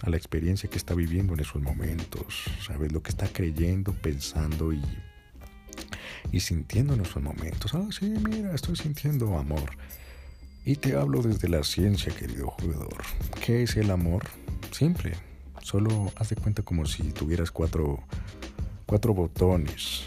a 0.01 0.09
la 0.09 0.17
experiencia 0.17 0.69
que 0.69 0.77
está 0.77 0.93
viviendo 0.93 1.33
en 1.35 1.39
esos 1.39 1.61
momentos, 1.61 2.43
¿sabes? 2.67 2.91
Lo 2.91 3.01
que 3.01 3.11
está 3.11 3.29
creyendo, 3.29 3.93
pensando 3.93 4.73
y, 4.73 4.81
y 6.33 6.41
sintiendo 6.41 6.93
en 6.93 6.99
esos 6.99 7.23
momentos. 7.23 7.73
Ah, 7.73 7.87
sí, 7.97 8.13
mira, 8.27 8.53
estoy 8.53 8.75
sintiendo 8.75 9.37
amor. 9.37 9.71
Y 10.65 10.75
te 10.75 10.97
hablo 10.97 11.21
desde 11.21 11.47
la 11.47 11.63
ciencia, 11.63 12.13
querido 12.13 12.47
jugador. 12.47 13.03
¿Qué 13.45 13.63
es 13.63 13.77
el 13.77 13.89
amor? 13.89 14.23
Simple. 14.71 15.13
Solo 15.61 16.11
haz 16.17 16.27
de 16.27 16.35
cuenta 16.35 16.61
como 16.61 16.85
si 16.85 17.03
tuvieras 17.13 17.51
cuatro, 17.51 18.03
cuatro 18.91 19.13
botones 19.13 20.01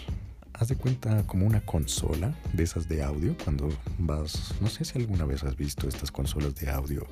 haz 0.53 0.69
de 0.69 0.76
cuenta 0.76 1.26
como 1.26 1.47
una 1.47 1.62
consola 1.62 2.35
de 2.53 2.64
esas 2.64 2.87
de 2.87 3.03
audio 3.03 3.35
cuando 3.43 3.71
vas, 3.97 4.53
no 4.61 4.69
sé 4.69 4.85
si 4.85 4.99
alguna 4.99 5.25
vez 5.25 5.43
has 5.43 5.57
visto 5.57 5.88
estas 5.88 6.11
consolas 6.11 6.55
de 6.57 6.69
audio 6.69 7.07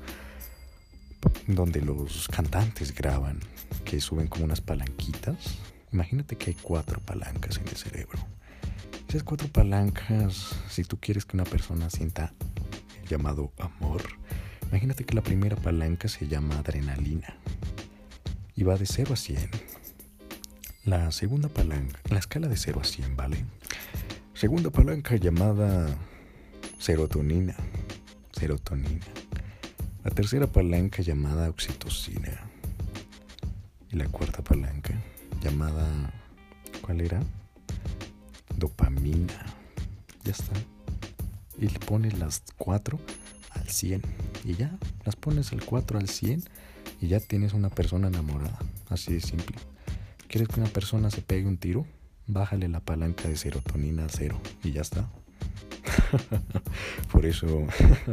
donde 1.47 1.81
los 1.81 2.27
cantantes 2.27 2.93
graban, 2.93 3.39
que 3.85 3.99
suben 4.01 4.27
como 4.27 4.45
unas 4.45 4.61
palanquitas. 4.61 5.57
Imagínate 5.91 6.35
que 6.35 6.51
hay 6.51 6.57
cuatro 6.61 6.99
palancas 6.99 7.57
en 7.57 7.67
el 7.67 7.75
cerebro. 7.75 8.19
Esas 9.09 9.23
cuatro 9.23 9.47
palancas, 9.47 10.55
si 10.69 10.83
tú 10.83 10.99
quieres 10.99 11.25
que 11.25 11.37
una 11.37 11.43
persona 11.43 11.89
sienta 11.89 12.35
el 13.01 13.09
llamado 13.09 13.51
amor, 13.57 14.03
imagínate 14.69 15.05
que 15.05 15.15
la 15.15 15.23
primera 15.23 15.55
palanca 15.55 16.07
se 16.07 16.27
llama 16.27 16.59
adrenalina 16.59 17.35
y 18.55 18.61
va 18.61 18.77
de 18.77 18.85
0 18.85 19.13
a 19.13 19.17
100. 19.17 19.82
La 20.85 21.13
segunda 21.13 21.47
palanca, 21.47 21.97
la 22.09 22.19
escala 22.19 22.49
de 22.49 22.57
0 22.57 22.81
a 22.81 22.83
100, 22.83 23.15
¿vale? 23.15 23.45
Segunda 24.33 24.69
palanca 24.69 25.15
llamada 25.15 25.95
serotonina. 26.77 27.55
Serotonina. 28.33 29.05
La 30.03 30.11
tercera 30.11 30.45
palanca 30.45 31.01
llamada 31.01 31.49
oxitocina. 31.49 32.37
Y 33.91 33.95
la 33.95 34.09
cuarta 34.09 34.43
palanca 34.43 34.93
llamada... 35.41 36.11
¿Cuál 36.81 36.99
era? 36.99 37.21
Dopamina. 38.57 39.45
Ya 40.25 40.33
está. 40.33 40.51
Y 41.57 41.69
le 41.69 41.79
pones 41.79 42.19
las 42.19 42.43
cuatro 42.57 42.99
al 43.51 43.69
100. 43.69 44.01
Y 44.43 44.55
ya, 44.55 44.77
las 45.05 45.15
pones 45.15 45.53
al 45.53 45.63
4 45.63 45.97
al 45.97 46.09
100 46.09 46.43
y 46.99 47.07
ya 47.07 47.21
tienes 47.21 47.53
una 47.53 47.69
persona 47.69 48.09
enamorada. 48.09 48.59
Así 48.89 49.13
de 49.13 49.21
simple. 49.21 49.55
¿Quieres 50.33 50.47
que 50.47 50.59
una 50.59 50.69
persona 50.71 51.11
se 51.11 51.21
pegue 51.21 51.45
un 51.45 51.57
tiro? 51.57 51.85
Bájale 52.25 52.67
la 52.67 52.79
palanca 52.79 53.29
de 53.29 53.37
serotonina 53.37 54.05
a 54.05 54.09
cero 54.09 54.41
y 54.63 54.71
ya 54.71 54.81
está. 54.81 55.07
por 57.11 57.27
eso 57.27 57.67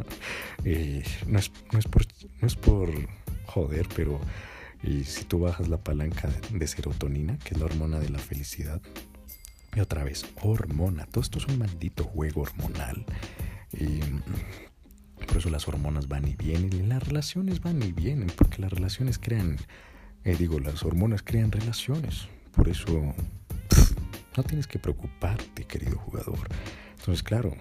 eh, 0.67 1.03
no, 1.27 1.39
es, 1.39 1.49
por, 1.49 2.03
no, 2.43 2.47
es, 2.47 2.57
por, 2.57 2.91
joder, 3.47 3.89
pero 3.97 4.21
y 4.83 5.05
si 5.05 5.25
tú 5.25 5.39
bajas 5.39 5.69
la 5.69 5.79
palanca 5.79 6.29
de, 6.51 6.67
serotonina, 6.67 7.39
que 7.39 7.55
es 7.55 7.59
la 7.59 7.65
hormona 7.65 7.99
de 7.99 8.11
la 8.11 8.19
felicidad, 8.19 8.83
y 9.75 9.81
otra 9.81 10.05
vez, 10.05 10.27
hormona, 10.43 11.07
todo 11.07 11.23
esto 11.23 11.39
es 11.39 11.47
un 11.47 11.57
maldito 11.57 12.05
juego 12.05 12.43
hormonal. 12.43 13.07
Y 13.73 14.01
por 15.27 15.39
eso 15.39 15.49
las 15.49 15.67
hormonas 15.69 16.07
van 16.07 16.29
y 16.29 16.37
vienen, 16.37 16.87
las 16.91 17.03
relaciones 17.03 17.63
van 17.63 17.83
y 17.83 17.93
vienen, 17.93 18.31
porque 18.37 18.61
las 18.61 18.71
relaciones 18.71 19.19
crean, 19.19 19.57
eh, 20.25 20.37
digo, 20.39 20.61
las 20.61 20.85
hormonas 20.85 21.23
crean 21.23 21.53
relaciones. 21.53 22.29
Por 22.53 22.69
eso 22.69 23.15
no 24.37 24.43
tienes 24.43 24.67
que 24.67 24.79
preocuparte, 24.79 25.65
querido 25.65 25.99
jugador. 25.99 26.49
Entonces, 26.99 27.23
claro, 27.23 27.57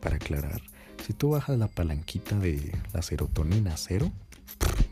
para 0.00 0.16
aclarar, 0.16 0.62
si 1.06 1.12
tú 1.12 1.30
bajas 1.30 1.58
la 1.58 1.68
palanquita 1.68 2.38
de 2.38 2.74
la 2.92 3.02
serotonina 3.02 3.74
a 3.74 3.76
cero, 3.76 4.12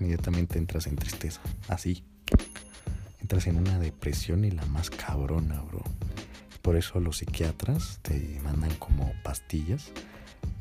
inmediatamente 0.00 0.58
entras 0.58 0.86
en 0.86 0.96
tristeza. 0.96 1.40
Así. 1.68 2.04
Entras 3.20 3.46
en 3.46 3.56
una 3.56 3.78
depresión 3.78 4.44
y 4.44 4.50
la 4.50 4.64
más 4.66 4.90
cabrona, 4.90 5.60
bro. 5.62 5.82
Por 6.62 6.76
eso 6.76 7.00
los 7.00 7.18
psiquiatras 7.18 8.00
te 8.02 8.40
mandan 8.42 8.74
como 8.76 9.12
pastillas 9.22 9.92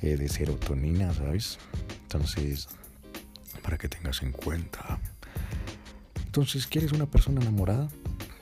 eh, 0.01 0.16
de 0.16 0.30
serotonina, 0.30 1.13
¿sabes? 1.13 1.60
Entonces, 2.04 2.70
para 3.62 3.77
que 3.77 3.89
tengas 3.89 4.22
en 4.22 4.32
cuenta. 4.32 5.00
Entonces, 6.27 6.67
¿quieres 6.67 6.91
una 6.91 7.07
persona 7.07 7.41
enamorada? 7.41 7.88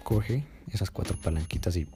Coge 0.04 0.44
esas 0.72 0.92
cuatro 0.92 1.16
palanquitas 1.18 1.78
y 1.78 1.88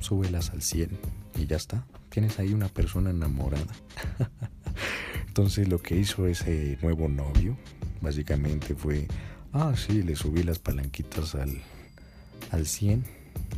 súbelas 0.00 0.50
al 0.50 0.62
100 0.62 0.90
y 1.36 1.46
ya 1.46 1.56
está. 1.56 1.84
Tienes 2.10 2.38
ahí 2.38 2.52
una 2.52 2.68
persona 2.68 3.10
enamorada. 3.10 3.74
Entonces 5.26 5.68
lo 5.68 5.82
que 5.82 5.96
hizo 5.96 6.26
ese 6.26 6.78
nuevo 6.82 7.08
novio 7.08 7.56
básicamente 8.02 8.74
fue, 8.74 9.08
ah, 9.52 9.72
sí, 9.74 10.02
le 10.02 10.14
subí 10.14 10.42
las 10.42 10.58
palanquitas 10.58 11.34
al, 11.34 11.60
al 12.50 12.66
100. 12.66 13.04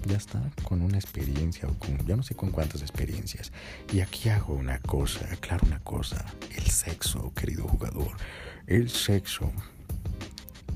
Ya 0.07 0.17
está, 0.17 0.41
con 0.63 0.81
una 0.81 0.97
experiencia 0.97 1.69
o 1.69 1.75
con, 1.75 1.99
yo 2.07 2.17
no 2.17 2.23
sé 2.23 2.35
con 2.37 2.51
cuántas 2.51 2.81
experiencias. 2.81 3.53
Y 3.93 4.01
aquí 4.01 4.29
hago 4.29 4.55
una 4.55 4.79
cosa, 4.79 5.27
claro, 5.41 5.67
una 5.67 5.81
cosa. 5.81 6.25
El 6.57 6.65
sexo, 6.65 7.35
querido 7.35 7.67
jugador. 7.67 8.17
El 8.67 8.89
sexo 8.89 9.53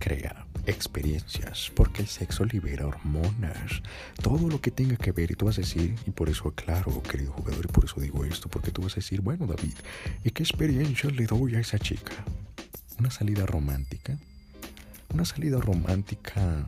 crea 0.00 0.46
experiencias, 0.66 1.70
porque 1.76 2.02
el 2.02 2.08
sexo 2.08 2.44
libera 2.44 2.86
hormonas, 2.86 3.82
todo 4.22 4.48
lo 4.48 4.60
que 4.60 4.70
tenga 4.70 4.96
que 4.96 5.12
ver, 5.12 5.30
y 5.30 5.34
tú 5.34 5.46
vas 5.46 5.58
a 5.58 5.60
decir, 5.60 5.94
y 6.06 6.10
por 6.10 6.28
eso 6.28 6.48
aclaro, 6.48 7.02
querido 7.02 7.32
jugador, 7.32 7.66
y 7.68 7.72
por 7.72 7.84
eso 7.84 8.00
digo 8.00 8.24
esto, 8.24 8.48
porque 8.48 8.72
tú 8.72 8.82
vas 8.82 8.92
a 8.94 8.96
decir, 8.96 9.20
bueno 9.20 9.46
David, 9.46 9.74
¿y 10.24 10.30
qué 10.30 10.42
experiencia 10.42 11.10
le 11.10 11.26
doy 11.26 11.54
a 11.54 11.60
esa 11.60 11.78
chica? 11.78 12.12
¿Una 12.98 13.10
salida 13.10 13.46
romántica? 13.46 14.18
Una 15.14 15.24
salida 15.24 15.60
romántica 15.60 16.66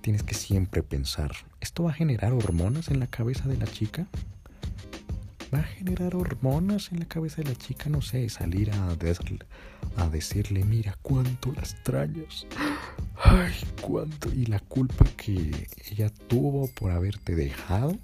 tienes 0.00 0.22
que 0.22 0.34
siempre 0.34 0.82
pensar, 0.82 1.32
¿esto 1.60 1.84
va 1.84 1.90
a 1.90 1.94
generar 1.94 2.32
hormonas 2.32 2.88
en 2.88 2.98
la 3.00 3.06
cabeza 3.06 3.48
de 3.48 3.56
la 3.56 3.66
chica? 3.66 4.06
Va 5.52 5.58
a 5.58 5.64
generar 5.64 6.14
hormonas 6.16 6.90
en 6.92 7.00
la 7.00 7.04
cabeza 7.06 7.42
de 7.42 7.50
la 7.50 7.54
chica, 7.54 7.90
no 7.90 8.00
sé, 8.00 8.28
salir 8.28 8.70
a, 8.70 8.96
decirle, 10.10 10.64
mira 10.64 10.96
cuánto 11.02 11.52
la 11.52 11.60
extrañas, 11.60 12.46
ay, 13.16 13.52
cuánto, 13.80 14.30
y 14.32 14.46
la 14.46 14.60
culpa 14.60 15.04
que 15.16 15.68
ella 15.90 16.10
tuvo 16.28 16.68
por 16.68 16.90
haberte 16.90 17.34
dejado, 17.34 17.98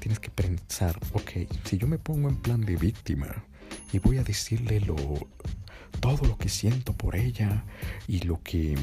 tienes 0.00 0.18
que 0.20 0.30
pensar, 0.30 0.98
ok, 1.12 1.30
si 1.64 1.78
yo 1.78 1.86
me 1.86 1.98
pongo 1.98 2.28
en 2.28 2.36
plan 2.36 2.60
de 2.60 2.76
víctima 2.76 3.44
y 3.92 3.98
voy 3.98 4.18
a 4.18 4.24
decirle 4.24 4.80
lo, 4.80 4.96
todo 6.00 6.26
lo 6.26 6.36
que 6.38 6.48
siento 6.48 6.92
por 6.92 7.16
ella 7.16 7.64
y 8.06 8.20
lo 8.20 8.42
que 8.42 8.76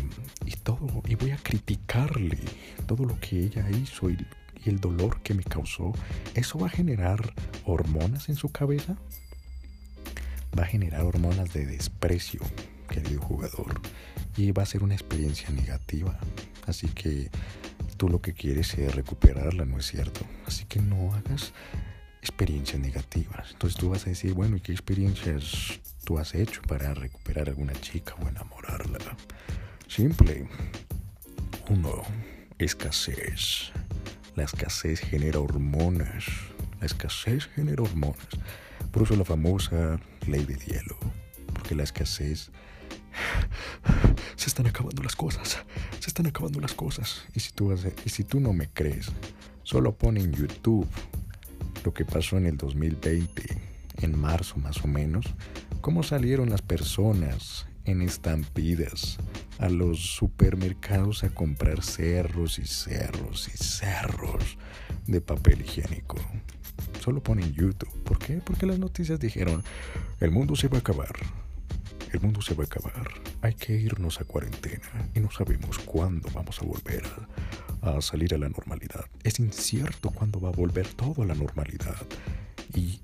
y 0.46 0.52
todo 0.64 1.02
y 1.08 1.16
voy 1.16 1.32
a 1.32 1.38
criticarle 1.38 2.40
todo 2.86 3.06
lo 3.06 3.20
que 3.20 3.40
ella 3.40 3.70
hizo 3.70 4.10
y 4.10 4.18
el 4.70 4.80
dolor 4.80 5.22
que 5.22 5.34
me 5.34 5.44
causó, 5.44 5.94
¿eso 6.36 6.60
va 6.60 6.68
a 6.68 6.72
generar 6.72 7.34
hormonas 7.66 8.30
en 8.30 8.36
su 8.36 8.50
cabeza? 8.50 8.98
Va 10.58 10.64
a 10.64 10.68
generar 10.68 11.02
hormonas 11.02 11.54
de 11.54 11.66
desprecio, 11.66 12.42
querido 12.90 13.22
jugador, 13.22 13.82
y 14.36 14.52
va 14.52 14.64
a 14.64 14.66
ser 14.66 14.84
una 14.84 14.96
experiencia 14.96 15.50
negativa. 15.50 16.18
Así 16.66 16.88
que 16.88 17.30
tú 17.98 18.10
lo 18.10 18.22
que 18.22 18.34
quieres 18.34 18.74
es 18.76 18.94
recuperarla, 18.94 19.66
¿no 19.66 19.78
es 19.78 19.88
cierto? 19.88 20.22
Así 20.46 20.66
que 20.66 20.80
no 20.80 21.14
hagas 21.14 21.54
experiencias 22.22 22.80
negativas. 22.80 23.52
Entonces 23.52 23.80
tú 23.80 23.90
vas 23.90 24.06
a 24.06 24.10
decir, 24.10 24.34
bueno, 24.34 24.58
¿y 24.58 24.62
qué 24.62 24.72
experiencias 24.72 25.80
tú 26.04 26.20
has 26.20 26.36
hecho 26.36 26.62
para 26.64 26.94
recuperar 26.94 27.48
a 27.48 27.52
alguna 27.52 27.74
chica 27.74 28.16
o 28.22 28.28
enamorarla? 28.28 29.00
Simple. 29.88 30.48
Uno, 31.70 32.04
escasez. 32.58 33.72
La 34.38 34.44
escasez 34.44 35.00
genera 35.00 35.40
hormonas. 35.40 36.26
La 36.80 36.86
escasez 36.86 37.48
genera 37.56 37.82
hormonas. 37.82 38.28
Por 38.92 39.02
eso 39.02 39.16
la 39.16 39.26
famosa 39.26 40.00
ley 40.28 40.46
del 40.46 40.60
hielo. 40.60 40.96
Porque 41.54 41.74
la 41.74 41.82
escasez... 41.82 42.52
Se 44.36 44.50
están 44.50 44.68
acabando 44.68 45.02
las 45.02 45.16
cosas. 45.16 45.58
Se 46.00 46.10
están 46.12 46.28
acabando 46.28 46.60
las 46.60 46.76
cosas. 46.76 47.26
Si 47.36 47.52
tú, 47.52 47.76
y 48.06 48.10
si 48.10 48.24
tú 48.26 48.40
no 48.40 48.54
me 48.54 48.70
crees, 48.70 49.12
solo 49.64 49.98
pon 49.98 50.18
en 50.18 50.32
YouTube 50.32 50.88
lo 51.84 51.92
que 51.92 52.06
pasó 52.06 52.38
en 52.38 52.46
el 52.46 52.58
2020, 52.58 53.60
en 54.04 54.20
marzo 54.20 54.58
más 54.58 54.84
o 54.84 54.88
menos, 54.88 55.26
cómo 55.82 56.04
salieron 56.04 56.52
las 56.52 56.62
personas 56.62 57.66
en 57.88 58.02
estampidas 58.02 59.18
a 59.60 59.70
los 59.70 60.00
supermercados 60.00 61.24
a 61.24 61.30
comprar 61.30 61.84
cerros 61.84 62.60
y 62.60 62.66
cerros 62.66 63.50
y 63.54 63.58
cerros 63.58 64.58
de 65.08 65.22
papel 65.22 65.62
higiénico. 65.62 66.18
Solo 67.00 67.24
ponen 67.24 67.54
YouTube. 67.54 67.92
¿Por 68.04 68.20
qué? 68.20 68.38
Porque 68.38 68.66
las 68.66 68.78
noticias 68.78 69.20
dijeron, 69.20 69.64
el 70.20 70.32
mundo 70.32 70.56
se 70.56 70.68
va 70.68 70.78
a 70.78 70.80
acabar. 70.82 71.16
El 72.12 72.20
mundo 72.22 72.42
se 72.42 72.54
va 72.54 72.64
a 72.64 72.66
acabar. 72.66 73.10
Hay 73.42 73.54
que 73.54 73.74
irnos 73.74 74.20
a 74.20 74.26
cuarentena 74.26 75.10
y 75.16 75.20
no 75.20 75.32
sabemos 75.32 75.80
cuándo 75.80 76.30
vamos 76.34 76.62
a 76.62 76.66
volver 76.66 77.04
a, 77.82 77.98
a 77.98 78.02
salir 78.02 78.34
a 78.34 78.38
la 78.38 78.50
normalidad. 78.50 79.06
Es 79.24 79.40
incierto 79.40 80.10
cuándo 80.12 80.40
va 80.40 80.50
a 80.50 80.54
volver 80.54 80.88
todo 80.94 81.24
a 81.24 81.26
la 81.26 81.36
normalidad. 81.36 81.96
Y 82.74 83.00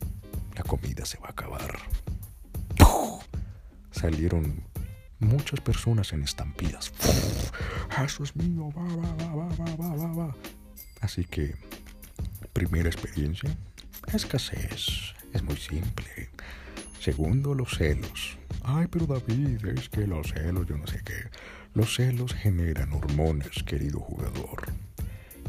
la 0.56 0.64
comida 0.64 1.06
se 1.06 1.18
va 1.20 1.28
a 1.28 1.32
acabar. 1.32 1.80
Salieron 3.92 4.64
muchas 5.24 5.60
personas 5.62 6.14
en 6.14 6.24
estampidas. 6.24 6.92
Eso 8.04 8.24
es 8.24 8.36
mío, 8.36 8.70
va, 8.76 8.84
va, 8.96 9.36
va, 9.36 9.46
va, 9.48 9.76
va, 9.76 9.96
va, 9.96 10.14
va. 10.14 10.36
Así 11.02 11.26
que, 11.26 11.56
primera 12.54 12.90
experiencia, 12.90 13.56
escasez. 14.14 15.14
Es 15.34 15.44
muy 15.44 15.58
simple. 15.58 16.30
Segundo, 17.00 17.54
los 17.54 17.78
celos. 17.78 18.38
Ay, 18.64 18.88
pero 18.90 19.06
David, 19.06 19.66
es 19.66 19.90
que 19.90 20.08
los 20.08 20.32
celos, 20.32 20.68
yo 20.68 20.78
no 20.78 20.88
sé 20.88 21.02
qué. 21.04 21.30
Los 21.74 21.96
celos 21.96 22.34
generan 22.34 22.94
hormonas, 22.94 23.64
querido 23.66 24.00
jugador. 24.00 24.72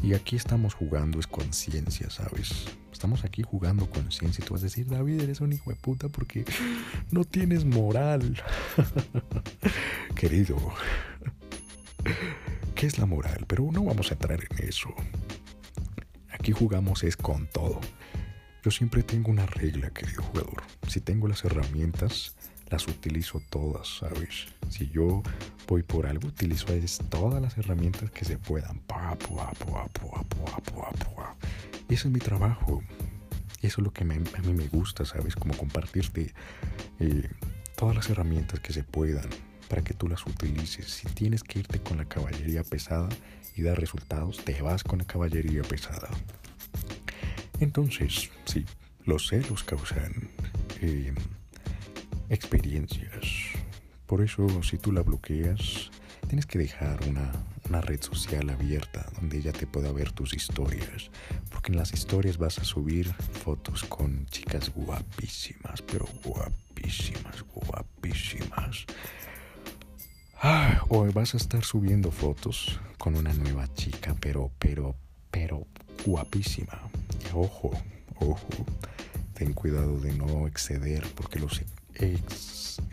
Y 0.01 0.13
aquí 0.13 0.35
estamos 0.35 0.73
jugando 0.73 1.19
es 1.19 1.27
conciencia, 1.27 2.09
¿sabes? 2.09 2.65
Estamos 2.95 3.25
aquí 3.25 3.43
jugando 3.43 3.89
conciencia 3.89 4.41
y 4.41 4.47
tú 4.47 4.53
vas 4.53 4.61
a 4.61 4.67
decir, 4.67 4.87
David, 4.87 5.19
eres 5.19 5.41
un 5.41 5.51
hijo 5.51 5.69
de 5.69 5.75
puta 5.75 6.07
porque 6.07 6.45
no 7.11 7.25
tienes 7.25 7.65
moral. 7.65 8.41
Querido, 10.15 10.55
¿qué 12.73 12.87
es 12.87 12.97
la 12.97 13.05
moral? 13.05 13.43
Pero 13.47 13.69
no 13.69 13.83
vamos 13.83 14.11
a 14.11 14.13
entrar 14.13 14.39
en 14.49 14.69
eso. 14.69 14.95
Aquí 16.31 16.53
jugamos 16.53 17.03
es 17.03 17.17
con 17.17 17.47
todo. 17.47 17.81
Yo 18.63 18.71
siempre 18.71 19.03
tengo 19.03 19.29
una 19.29 19.45
regla, 19.45 19.89
querido 19.89 20.23
jugador. 20.23 20.63
Si 20.87 21.01
tengo 21.01 21.27
las 21.27 21.43
herramientas, 21.43 22.37
las 22.69 22.87
utilizo 22.87 23.41
todas, 23.49 23.99
¿sabes? 23.99 24.45
Si 24.69 24.89
yo 24.89 25.21
voy 25.67 25.83
por 25.83 26.07
algo, 26.07 26.29
utilizo 26.29 26.67
todas 27.09 27.41
las 27.41 27.57
herramientas 27.57 28.09
que 28.11 28.23
se 28.23 28.37
puedan. 28.37 28.81
Y 31.89 31.93
ese 31.93 32.07
es 32.07 32.13
mi 32.13 32.19
trabajo. 32.19 32.81
Eso 33.61 33.81
es 33.81 33.85
lo 33.85 33.91
que 33.91 34.03
a 34.03 34.07
mí 34.07 34.53
me 34.53 34.67
gusta, 34.67 35.05
¿sabes? 35.05 35.35
Como 35.35 35.55
compartirte 35.57 36.33
eh, 36.99 37.29
todas 37.75 37.95
las 37.95 38.09
herramientas 38.09 38.59
que 38.59 38.73
se 38.73 38.83
puedan 38.83 39.27
para 39.67 39.83
que 39.83 39.93
tú 39.93 40.07
las 40.07 40.25
utilices. 40.25 40.87
Si 40.87 41.07
tienes 41.09 41.43
que 41.43 41.59
irte 41.59 41.79
con 41.79 41.97
la 41.97 42.05
caballería 42.05 42.63
pesada 42.63 43.09
y 43.55 43.61
dar 43.61 43.79
resultados, 43.79 44.43
te 44.43 44.61
vas 44.61 44.83
con 44.83 44.99
la 44.99 45.05
caballería 45.05 45.63
pesada. 45.63 46.09
Entonces, 47.59 48.29
sí, 48.45 48.65
los 49.05 49.27
celos 49.27 49.63
causan 49.63 50.29
eh, 50.81 51.13
experiencias. 52.29 53.25
Por 54.05 54.21
eso, 54.21 54.61
si 54.61 54.77
tú 54.77 54.91
la 54.91 55.01
bloqueas, 55.01 55.89
tienes 56.27 56.45
que 56.45 56.59
dejar 56.59 56.99
una, 57.07 57.31
una 57.69 57.81
red 57.81 58.01
social 58.01 58.49
abierta 58.49 59.05
donde 59.19 59.37
ella 59.37 59.51
te 59.51 59.67
pueda 59.67 59.91
ver 59.91 60.11
tus 60.11 60.33
historias. 60.33 61.09
Porque 61.49 61.71
en 61.71 61.77
las 61.77 61.93
historias 61.93 62.37
vas 62.37 62.59
a 62.59 62.63
subir 62.63 63.13
fotos 63.13 63.83
con 63.83 64.25
chicas 64.27 64.71
guapísimas, 64.73 65.81
pero 65.81 66.07
guapísimas, 66.23 67.43
guapísimas. 67.53 68.85
O 70.89 71.11
vas 71.11 71.33
a 71.33 71.37
estar 71.37 71.63
subiendo 71.63 72.11
fotos 72.11 72.79
con 72.99 73.15
una 73.15 73.33
nueva 73.33 73.67
chica, 73.73 74.15
pero, 74.19 74.51
pero, 74.59 74.95
pero 75.31 75.65
guapísima. 76.05 76.79
ojo, 77.33 77.71
ojo, 78.19 78.65
ten 79.33 79.53
cuidado 79.53 79.99
de 79.99 80.13
no 80.13 80.45
exceder 80.47 81.03
porque 81.15 81.39
los, 81.39 81.61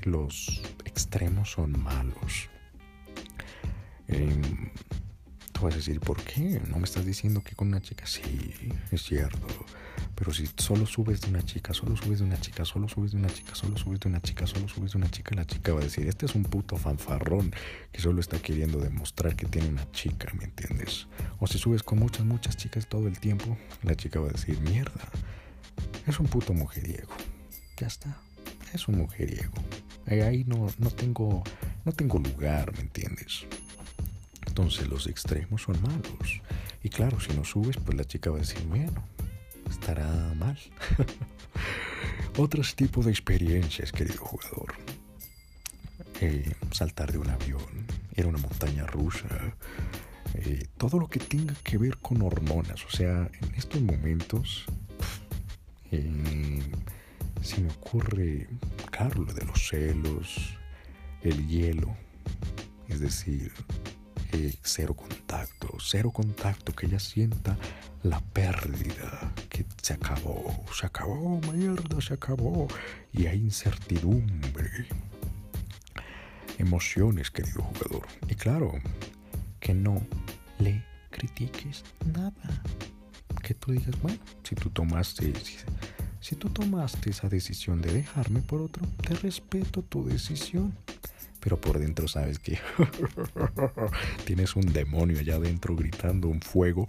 los 0.05 0.63
extremos 0.85 1.51
son 1.51 1.79
malos. 1.83 2.49
Em, 4.13 4.71
tú 5.53 5.63
vas 5.63 5.75
a 5.75 5.77
decir, 5.79 6.01
¿por 6.01 6.23
qué? 6.23 6.61
¿No 6.69 6.79
me 6.79 6.85
estás 6.85 7.07
diciendo 7.07 7.43
que 7.43 7.55
con 7.55 7.69
una 7.69 7.81
chica? 7.81 8.07
Sí, 8.07 8.23
es 8.91 9.03
cierto. 9.03 9.47
Pero 10.15 10.33
si 10.33 10.49
solo 10.57 10.87
subes 10.87 11.21
de 11.23 11.31
una 11.31 11.43
chica, 11.43 11.73
solo 11.73 11.97
subes 11.97 12.19
de 12.19 12.27
una 12.27 12.41
chica, 12.41 12.65
solo 12.65 12.89
subes 12.89 13.13
de 13.13 13.19
una 13.19 13.29
chica, 13.33 13.55
solo 13.55 13.77
subes 13.77 14.01
de 14.01 14.09
una 14.09 14.21
chica, 14.21 14.47
solo 14.47 14.69
subes 14.69 14.93
de 14.93 14.99
una 14.99 15.11
chica, 15.11 15.35
la 15.35 15.47
chica 15.47 15.73
va 15.73 15.81
a 15.81 15.85
decir, 15.85 16.07
este 16.07 16.27
es 16.27 16.35
un 16.35 16.45
puto 16.45 16.77
fanfarrón 16.77 17.53
que 17.91 18.01
solo 18.01 18.21
está 18.21 18.39
queriendo 18.39 18.79
demostrar 18.79 19.35
que 19.35 19.47
tiene 19.47 19.69
una 19.69 19.91
chica, 19.93 20.33
¿me 20.35 20.45
entiendes? 20.45 21.07
O 21.41 21.47
si 21.47 21.59
subes 21.59 21.83
con 21.83 21.99
muchas, 21.99 22.27
muchas 22.27 22.57
chicas 22.57 22.87
todo 22.87 23.09
el 23.09 23.19
tiempo, 23.19 23.57
la 23.83 23.95
chica 23.95 24.21
va 24.21 24.29
a 24.29 24.33
decir, 24.33 24.61
mierda, 24.61 25.09
es 26.07 26.21
un 26.21 26.27
puto 26.27 26.53
mujeriego. 26.53 27.15
Ya 27.79 27.87
está, 27.87 28.17
es 28.73 28.87
un 28.89 28.99
mujeriego. 28.99 29.55
Ahí 30.07 30.45
no, 30.45 30.69
no, 30.79 30.91
tengo, 30.91 31.43
no 31.85 31.93
tengo 31.93 32.19
lugar, 32.19 32.73
¿me 32.75 32.81
entiendes? 32.81 33.47
Entonces 34.53 34.87
los 34.87 35.07
extremos 35.07 35.63
son 35.63 35.81
malos. 35.81 36.43
Y 36.83 36.91
claro, 36.91 37.19
si 37.19 37.33
no 37.33 37.43
subes, 37.43 37.79
pues 37.79 37.97
la 37.97 38.05
chica 38.05 38.29
va 38.29 38.37
a 38.37 38.41
decir, 38.41 38.63
bueno, 38.67 39.03
estará 39.71 40.07
mal. 40.35 40.59
Otros 42.37 42.77
tipos 42.77 43.07
de 43.07 43.13
experiencias, 43.13 43.93
querido 43.93 44.19
jugador. 44.19 44.75
Eh, 46.21 46.53
saltar 46.71 47.13
de 47.13 47.17
un 47.17 47.31
avión, 47.31 47.87
ir 48.15 48.27
a 48.27 48.29
una 48.29 48.41
montaña 48.41 48.85
rusa, 48.85 49.27
eh, 50.35 50.67
todo 50.77 50.99
lo 50.99 51.09
que 51.09 51.19
tenga 51.19 51.55
que 51.65 51.79
ver 51.79 51.97
con 51.97 52.21
hormonas. 52.21 52.85
O 52.85 52.91
sea, 52.91 53.31
en 53.41 53.55
estos 53.55 53.81
momentos 53.81 54.67
eh, 55.93 56.61
se 57.41 57.59
me 57.63 57.71
ocurre, 57.71 58.49
claro, 58.91 59.23
lo 59.23 59.33
de 59.33 59.47
los 59.47 59.67
celos, 59.67 60.59
el 61.23 61.49
hielo, 61.49 61.97
es 62.89 63.01
decir, 63.01 63.51
cero 64.63 64.95
contacto, 64.95 65.77
cero 65.81 66.11
contacto, 66.11 66.73
que 66.73 66.87
ella 66.87 66.99
sienta 66.99 67.57
la 68.03 68.21
pérdida, 68.21 69.33
que 69.49 69.65
se 69.81 69.95
acabó, 69.95 70.65
se 70.75 70.87
acabó, 70.87 71.41
mierda, 71.53 72.01
se 72.01 72.15
acabó, 72.15 72.69
y 73.13 73.27
hay 73.27 73.41
incertidumbre. 73.41 74.87
Emociones, 76.59 77.31
querido 77.31 77.63
jugador. 77.63 78.07
Y 78.29 78.35
claro, 78.35 78.73
que 79.61 79.75
no 79.75 80.01
le 80.59 80.85
critiques 81.11 81.85
nada. 82.13 82.63
Que 83.43 83.55
tú 83.55 83.73
digas, 83.73 84.01
bueno, 84.01 84.19
si 84.43 84.55
tú 84.55 84.71
tomaste, 84.71 85.33
si 86.21 86.37
tú 86.37 86.49
tomaste 86.51 87.11
esa 87.11 87.29
decisión 87.29 87.83
de 87.83 87.93
dejarme 87.93 88.41
por 88.41 88.61
otro, 88.61 88.87
te 89.07 89.15
respeto 89.15 89.83
tu 89.83 90.05
decisión 90.05 90.73
pero 91.43 91.61
por 91.61 91.79
dentro 91.79 92.07
sabes 92.07 92.39
que 92.39 92.59
tienes 94.25 94.55
un 94.55 94.73
demonio 94.73 95.19
allá 95.19 95.35
adentro 95.35 95.75
gritando 95.75 96.29
un 96.29 96.41
fuego. 96.41 96.89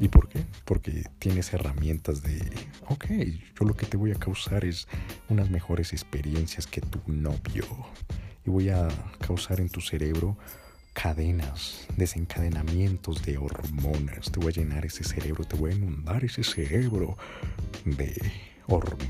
¿Y 0.00 0.08
por 0.08 0.28
qué? 0.28 0.44
Porque 0.64 1.04
tienes 1.18 1.52
herramientas 1.52 2.22
de, 2.22 2.40
ok, 2.88 3.06
yo 3.58 3.66
lo 3.66 3.74
que 3.74 3.84
te 3.84 3.96
voy 3.96 4.12
a 4.12 4.14
causar 4.14 4.64
es 4.64 4.88
unas 5.28 5.50
mejores 5.50 5.92
experiencias 5.92 6.66
que 6.66 6.80
tu 6.80 7.00
novio. 7.06 7.66
Y 8.46 8.50
voy 8.50 8.70
a 8.70 8.88
causar 9.20 9.60
en 9.60 9.68
tu 9.68 9.80
cerebro 9.80 10.38
cadenas, 10.94 11.86
desencadenamientos 11.96 13.22
de 13.22 13.38
hormonas. 13.38 14.32
Te 14.32 14.40
voy 14.40 14.52
a 14.52 14.60
llenar 14.60 14.86
ese 14.86 15.04
cerebro, 15.04 15.44
te 15.44 15.56
voy 15.56 15.72
a 15.72 15.74
inundar 15.74 16.24
ese 16.24 16.42
cerebro 16.42 17.16
de 17.84 18.16
hormonas. 18.66 19.07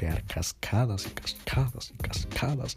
Crear 0.00 0.24
cascadas 0.24 1.06
y 1.06 1.10
cascadas 1.10 1.90
y 1.90 2.02
cascadas 2.02 2.74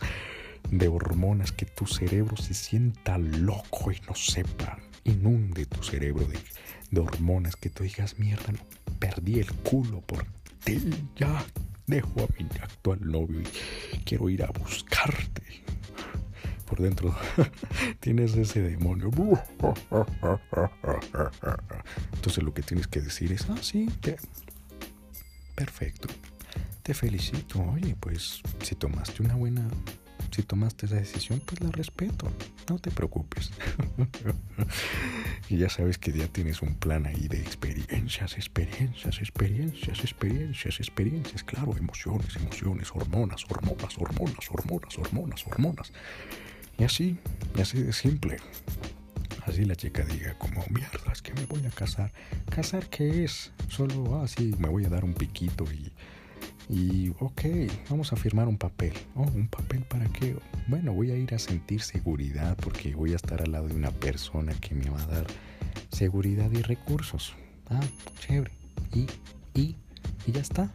de 0.69 0.89
hormonas 0.89 1.53
que 1.53 1.65
tu 1.65 1.85
cerebro 1.87 2.35
se 2.35 2.53
sienta 2.53 3.17
loco 3.17 3.93
y 3.93 4.01
no 4.05 4.13
sepa. 4.13 4.77
Inunde 5.05 5.65
tu 5.65 5.81
cerebro 5.83 6.25
de, 6.25 6.99
hormonas 6.99 7.55
que 7.55 7.69
tú 7.69 7.83
digas, 7.83 8.19
mierda, 8.19 8.51
no, 8.51 8.59
perdí 8.99 9.39
el 9.39 9.49
culo 9.53 10.01
por 10.01 10.25
ti. 10.65 10.81
Ya 11.15 11.45
dejo 11.87 12.23
a 12.23 12.43
mi 12.43 12.49
actual 12.61 12.99
novio 13.09 13.39
y 13.39 13.97
quiero 13.99 14.27
ir 14.27 14.43
a 14.43 14.47
buscarte. 14.47 15.63
Por 16.65 16.81
dentro 16.81 17.15
tienes 18.01 18.35
ese 18.35 18.63
demonio. 18.63 19.09
Entonces 22.15 22.43
lo 22.43 22.53
que 22.53 22.63
tienes 22.63 22.87
que 22.87 22.99
decir 22.99 23.31
es, 23.31 23.49
ah, 23.49 23.55
sí, 23.61 23.87
te, 24.01 24.17
Perfecto. 25.55 26.09
Te 26.83 26.93
felicito. 26.93 27.61
Oye, 27.61 27.95
pues 27.97 28.41
si 28.61 28.75
tomaste 28.75 29.23
una 29.23 29.35
buena... 29.35 29.65
Si 30.31 30.41
tomaste 30.41 30.87
esa 30.87 30.95
decisión, 30.95 31.41
pues 31.45 31.61
la 31.61 31.69
respeto. 31.71 32.29
No 32.67 32.79
te 32.79 32.91
preocupes. 32.91 33.51
y 35.49 35.57
ya 35.57 35.69
sabes 35.69 35.97
que 35.97 36.11
ya 36.11 36.27
tienes 36.27 36.61
un 36.61 36.75
plan 36.75 37.05
ahí 37.05 37.27
de 37.27 37.39
experiencias, 37.39 38.33
experiencias, 38.33 39.19
experiencias, 39.19 39.99
experiencias, 39.99 40.79
experiencias. 40.79 41.43
Claro, 41.43 41.77
emociones, 41.77 42.35
emociones, 42.35 42.91
hormonas, 42.93 43.45
hormonas, 43.47 43.95
hormonas, 43.97 44.49
hormonas, 44.49 44.97
hormonas, 44.97 45.47
hormonas. 45.47 45.93
Y 46.79 46.83
así, 46.83 47.17
y 47.55 47.61
así 47.61 47.83
de 47.83 47.93
simple. 47.93 48.37
Así 49.45 49.65
la 49.65 49.75
chica 49.75 50.03
diga 50.03 50.37
como, 50.39 50.65
mierda, 50.69 51.11
es 51.13 51.21
que 51.21 51.33
me 51.33 51.45
voy 51.45 51.65
a 51.65 51.69
casar. 51.69 52.11
¿Casar 52.49 52.89
qué 52.89 53.23
es? 53.23 53.53
Solo 53.69 54.21
así 54.21 54.55
me 54.57 54.67
voy 54.67 54.83
a 54.85 54.89
dar 54.89 55.05
un 55.05 55.13
piquito 55.13 55.65
y... 55.71 55.93
Y, 56.69 57.09
ok, 57.19 57.41
vamos 57.89 58.13
a 58.13 58.15
firmar 58.15 58.47
un 58.47 58.57
papel. 58.57 58.93
Oh, 59.15 59.23
¿un 59.23 59.47
papel 59.47 59.83
para 59.83 60.05
qué? 60.07 60.35
Bueno, 60.67 60.93
voy 60.93 61.11
a 61.11 61.17
ir 61.17 61.33
a 61.33 61.39
sentir 61.39 61.81
seguridad 61.81 62.57
porque 62.57 62.95
voy 62.95 63.13
a 63.13 63.17
estar 63.17 63.41
al 63.41 63.51
lado 63.51 63.67
de 63.67 63.75
una 63.75 63.91
persona 63.91 64.53
que 64.55 64.75
me 64.75 64.89
va 64.89 65.01
a 65.01 65.07
dar 65.07 65.27
seguridad 65.91 66.51
y 66.51 66.61
recursos. 66.61 67.35
Ah, 67.69 67.81
chévere. 68.19 68.51
Y, 68.93 69.07
y, 69.59 69.75
y 70.25 70.31
ya 70.31 70.41
está. 70.41 70.73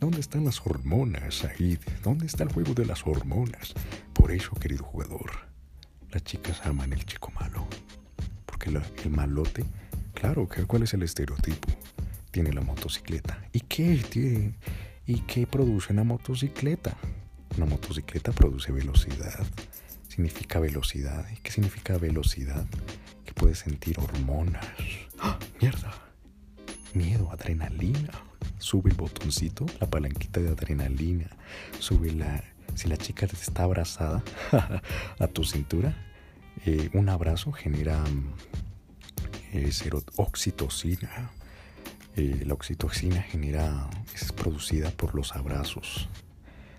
¿Dónde 0.00 0.20
están 0.20 0.44
las 0.44 0.60
hormonas, 0.66 1.44
ahí? 1.44 1.78
¿Dónde 2.02 2.26
está 2.26 2.44
el 2.44 2.52
juego 2.52 2.74
de 2.74 2.84
las 2.84 3.06
hormonas? 3.06 3.72
Por 4.12 4.30
eso, 4.30 4.52
querido 4.56 4.84
jugador, 4.84 5.30
las 6.10 6.22
chicas 6.24 6.60
aman 6.64 6.92
el 6.92 7.04
chico 7.06 7.30
malo 7.32 7.66
el 9.04 9.10
malote, 9.10 9.64
claro, 10.14 10.48
¿cuál 10.66 10.82
es 10.82 10.94
el 10.94 11.02
estereotipo? 11.02 11.68
Tiene 12.30 12.52
la 12.52 12.60
motocicleta. 12.60 13.40
¿Y 13.52 13.60
qué 13.60 14.02
tiene? 14.10 14.54
¿Y 15.08 15.20
qué 15.20 15.46
produce 15.46 15.92
una 15.92 16.02
motocicleta? 16.02 16.96
Una 17.56 17.66
motocicleta 17.66 18.32
produce 18.32 18.72
velocidad. 18.72 19.46
significa 20.08 20.58
velocidad. 20.58 21.24
¿Y 21.32 21.36
qué 21.36 21.52
significa 21.52 21.96
velocidad? 21.96 22.66
Que 23.24 23.32
puedes 23.32 23.60
sentir 23.60 24.00
hormonas. 24.00 24.66
¡Ah! 25.20 25.38
¡Mierda! 25.60 25.92
Miedo, 26.92 27.30
adrenalina. 27.30 28.10
Sube 28.58 28.90
el 28.90 28.96
botoncito, 28.96 29.64
la 29.80 29.88
palanquita 29.88 30.40
de 30.40 30.48
adrenalina. 30.48 31.30
Sube 31.78 32.12
la... 32.12 32.42
Si 32.74 32.88
la 32.88 32.96
chica 32.96 33.26
está 33.26 33.62
abrazada 33.62 34.24
a 35.20 35.26
tu 35.28 35.44
cintura, 35.44 35.94
eh, 36.64 36.90
un 36.94 37.08
abrazo 37.08 37.52
genera 37.52 38.02
eh, 39.52 39.70
oxitocina. 40.16 41.30
Eh, 42.16 42.44
la 42.46 42.54
oxitocina 42.54 43.20
genera, 43.22 43.90
es 44.14 44.32
producida 44.32 44.90
por 44.90 45.14
los 45.14 45.36
abrazos. 45.36 46.08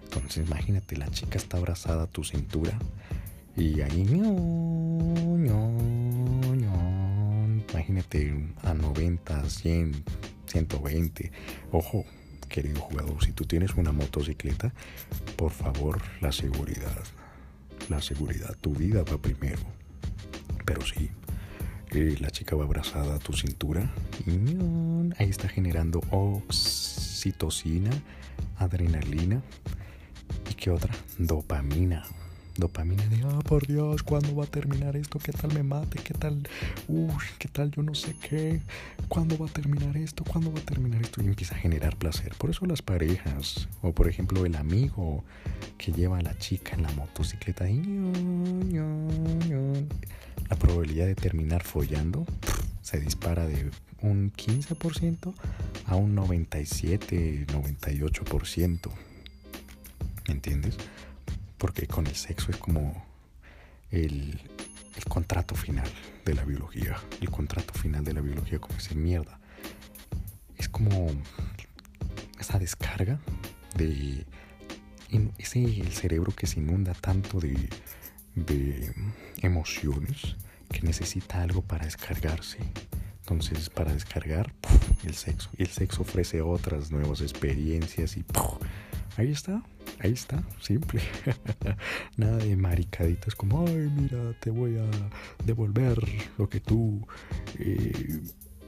Entonces 0.03 0.47
imagínate, 0.47 0.97
la 0.97 1.09
chica 1.09 1.37
está 1.37 1.57
abrazada 1.57 2.03
a 2.03 2.07
tu 2.07 2.23
cintura 2.23 2.77
y 3.55 3.81
ahí 3.81 4.03
imagínate 7.71 8.53
a 8.63 8.73
90, 8.73 9.49
100, 9.49 10.03
120. 10.47 11.31
Ojo, 11.71 12.05
querido 12.49 12.81
jugador, 12.81 13.23
si 13.23 13.31
tú 13.31 13.45
tienes 13.45 13.75
una 13.75 13.91
motocicleta, 13.91 14.73
por 15.35 15.51
favor, 15.51 16.01
la 16.19 16.31
seguridad. 16.31 16.97
La 17.89 18.01
seguridad, 18.01 18.55
tu 18.59 18.73
vida 18.73 19.03
va 19.03 19.17
primero. 19.17 19.61
Pero 20.65 20.81
sí, 20.85 21.09
la 21.91 22.29
chica 22.31 22.55
va 22.55 22.65
abrazada 22.65 23.15
a 23.15 23.19
tu 23.19 23.33
cintura 23.33 23.89
ahí 25.17 25.29
está 25.29 25.47
generando 25.47 26.01
oxitocina, 26.11 27.91
adrenalina 28.57 29.41
y 30.49 30.53
qué 30.53 30.69
otra, 30.71 30.93
dopamina. 31.17 32.03
Dopamina 32.57 33.05
de, 33.05 33.21
ah, 33.23 33.39
por 33.47 33.67
Dios, 33.67 34.01
¿cuándo 34.01 34.35
va 34.35 34.45
a 34.45 34.47
terminar 34.47 34.95
esto? 34.95 35.19
¿Qué 35.19 35.31
tal 35.31 35.53
me 35.53 35.61
mate? 35.61 35.99
¿Qué 36.03 36.15
tal? 36.15 36.41
Uy, 36.87 37.23
¿qué 37.37 37.47
tal 37.47 37.69
yo 37.69 37.83
no 37.83 37.93
sé 37.93 38.15
qué? 38.15 38.61
¿Cuándo 39.07 39.37
va 39.37 39.45
a 39.45 39.49
terminar 39.49 39.95
esto? 39.95 40.23
¿Cuándo 40.23 40.51
va 40.51 40.57
a 40.59 40.63
terminar 40.63 40.99
esto? 41.03 41.21
Y 41.21 41.27
empieza 41.27 41.53
a 41.53 41.59
generar 41.59 41.95
placer. 41.97 42.33
Por 42.35 42.49
eso 42.49 42.65
las 42.65 42.81
parejas, 42.81 43.69
o 43.83 43.91
por 43.91 44.07
ejemplo 44.07 44.43
el 44.43 44.55
amigo 44.55 45.23
que 45.77 45.91
lleva 45.91 46.17
a 46.17 46.23
la 46.23 46.35
chica 46.39 46.75
en 46.75 46.81
la 46.81 46.91
motocicleta, 46.93 47.65
la 50.49 50.55
probabilidad 50.55 51.05
de 51.05 51.15
terminar 51.15 51.63
follando 51.63 52.25
se 52.81 52.99
dispara 52.99 53.45
de 53.47 53.69
un 54.01 54.31
15% 54.31 55.33
a 55.85 55.95
un 55.95 56.15
97, 56.15 57.47
98%. 57.47 58.91
¿Me 60.27 60.33
entiendes? 60.33 60.77
Porque 61.57 61.87
con 61.87 62.07
el 62.07 62.15
sexo 62.15 62.51
es 62.51 62.57
como 62.57 63.05
el, 63.91 64.39
el 64.95 65.05
contrato 65.05 65.55
final 65.55 65.89
de 66.25 66.33
la 66.33 66.43
biología. 66.43 66.97
El 67.21 67.29
contrato 67.29 67.73
final 67.73 68.03
de 68.03 68.13
la 68.13 68.21
biología, 68.21 68.59
como 68.59 68.77
ese 68.77 68.95
mierda. 68.95 69.39
Es 70.57 70.69
como 70.69 71.07
esa 72.39 72.59
descarga 72.59 73.19
de 73.75 74.25
ese 75.37 75.63
el 75.63 75.91
cerebro 75.93 76.33
que 76.33 76.47
se 76.47 76.59
inunda 76.59 76.93
tanto 76.93 77.39
de, 77.39 77.69
de 78.45 78.93
emociones 79.41 80.35
que 80.69 80.81
necesita 80.81 81.41
algo 81.41 81.61
para 81.61 81.85
descargarse. 81.85 82.59
Entonces, 83.21 83.69
para 83.69 83.93
descargar, 83.93 84.53
el 85.03 85.13
sexo. 85.13 85.49
Y 85.57 85.63
el 85.63 85.69
sexo 85.69 86.03
ofrece 86.03 86.41
otras 86.41 86.91
nuevas 86.91 87.21
experiencias 87.21 88.15
y 88.15 88.23
ahí 89.17 89.31
está, 89.31 89.63
ahí 89.99 90.13
está, 90.13 90.43
simple. 90.61 91.01
Nada 92.17 92.37
de 92.37 92.55
maricaditas 92.55 93.35
como, 93.35 93.67
ay, 93.67 93.91
mira, 93.93 94.33
te 94.39 94.49
voy 94.49 94.77
a 94.77 94.89
devolver 95.43 95.99
lo 96.37 96.47
que 96.47 96.59
tú 96.59 97.05
eh, 97.59 98.21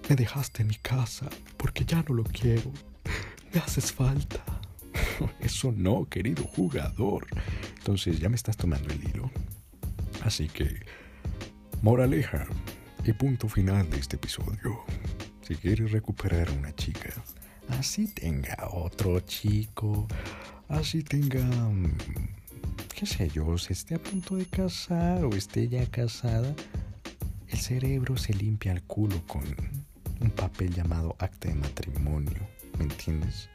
me 0.10 0.16
dejaste 0.16 0.64
en 0.64 0.70
mi 0.70 0.76
casa 0.76 1.30
porque 1.56 1.86
ya 1.86 2.04
no 2.08 2.16
lo 2.16 2.24
quiero. 2.24 2.74
Me 3.54 3.62
haces 3.62 3.92
falta. 3.92 4.44
Eso 5.40 5.72
no, 5.72 6.06
querido 6.10 6.44
jugador. 6.44 7.28
Entonces 7.78 8.20
ya 8.20 8.30
me 8.30 8.36
estás 8.36 8.58
tomando 8.58 8.92
el 8.94 9.04
hilo. 9.04 9.32
Así 10.24 10.48
que, 10.48 10.86
moraleja 11.82 12.46
y 13.06 13.14
punto 13.14 13.48
final 13.48 13.90
de 13.90 13.98
este 13.98 14.18
episodio. 14.18 14.84
Si 15.42 15.56
quieres 15.56 15.92
recuperar 15.92 16.50
a 16.50 16.54
una 16.54 16.76
chica, 16.76 17.10
así 17.70 18.08
tenga 18.08 18.58
otro 18.72 19.20
chico, 19.22 20.08
así 20.68 21.04
tenga, 21.04 21.44
mm, 21.44 21.98
qué 22.94 23.06
sé 23.06 23.30
yo, 23.30 23.58
se 23.58 23.74
esté 23.74 23.96
a 23.96 24.00
punto 24.00 24.36
de 24.36 24.46
casar 24.46 25.24
o 25.24 25.30
esté 25.30 25.68
ya 25.70 25.86
casada, 25.86 26.54
el 27.48 27.58
cerebro 27.58 28.18
se 28.18 28.34
limpia 28.34 28.74
el 28.74 28.84
culo 28.84 29.26
con 29.26 29.44
un 30.20 30.30
papel 30.32 30.74
llamado 30.74 31.16
acta 31.18 31.48
de 31.48 31.56
matrimonio, 31.56 32.48
¿me 32.78 32.84
entiendes? 32.84 33.50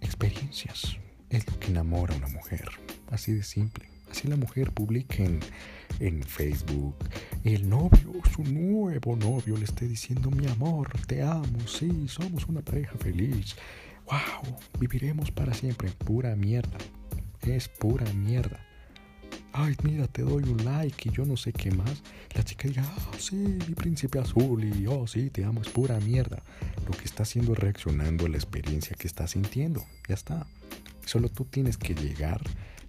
Experiencias 0.00 0.96
es 1.30 1.46
lo 1.46 1.58
que 1.60 1.68
enamora 1.68 2.14
a 2.14 2.16
una 2.16 2.28
mujer, 2.28 2.68
así 3.10 3.32
de 3.32 3.42
simple. 3.42 3.91
Así 4.12 4.28
la 4.28 4.36
mujer 4.36 4.70
publica 4.72 5.24
en, 5.24 5.40
en 5.98 6.22
Facebook, 6.22 6.94
el 7.44 7.66
novio, 7.66 8.12
su 8.34 8.44
nuevo 8.44 9.16
novio, 9.16 9.56
le 9.56 9.64
esté 9.64 9.88
diciendo, 9.88 10.30
mi 10.30 10.46
amor, 10.48 10.90
te 11.06 11.22
amo, 11.22 11.58
sí, 11.66 12.06
somos 12.08 12.46
una 12.46 12.60
pareja 12.60 12.92
feliz. 12.98 13.56
¡Wow! 14.04 14.54
Viviremos 14.78 15.30
para 15.30 15.54
siempre. 15.54 15.90
Pura 16.04 16.36
mierda. 16.36 16.76
Es 17.40 17.68
pura 17.68 18.04
mierda. 18.12 18.60
Ay, 19.54 19.74
mira, 19.82 20.06
te 20.08 20.20
doy 20.20 20.42
un 20.44 20.62
like 20.62 21.08
y 21.08 21.12
yo 21.12 21.24
no 21.24 21.38
sé 21.38 21.54
qué 21.54 21.70
más. 21.70 22.02
La 22.34 22.44
chica 22.44 22.68
diga, 22.68 22.84
oh, 22.84 23.18
sí, 23.18 23.36
mi 23.36 23.74
príncipe 23.74 24.18
azul 24.18 24.62
y 24.62 24.86
oh, 24.88 25.06
sí, 25.06 25.30
te 25.30 25.42
amo, 25.42 25.62
es 25.62 25.70
pura 25.70 25.98
mierda. 26.00 26.42
Lo 26.86 26.92
que 26.92 27.04
está 27.06 27.22
haciendo 27.22 27.54
es 27.54 27.58
reaccionando 27.58 28.26
a 28.26 28.28
la 28.28 28.36
experiencia 28.36 28.94
que 28.94 29.06
está 29.06 29.26
sintiendo. 29.26 29.82
Ya 30.06 30.16
está. 30.16 30.46
Solo 31.06 31.30
tú 31.30 31.46
tienes 31.46 31.78
que 31.78 31.94
llegar 31.94 32.42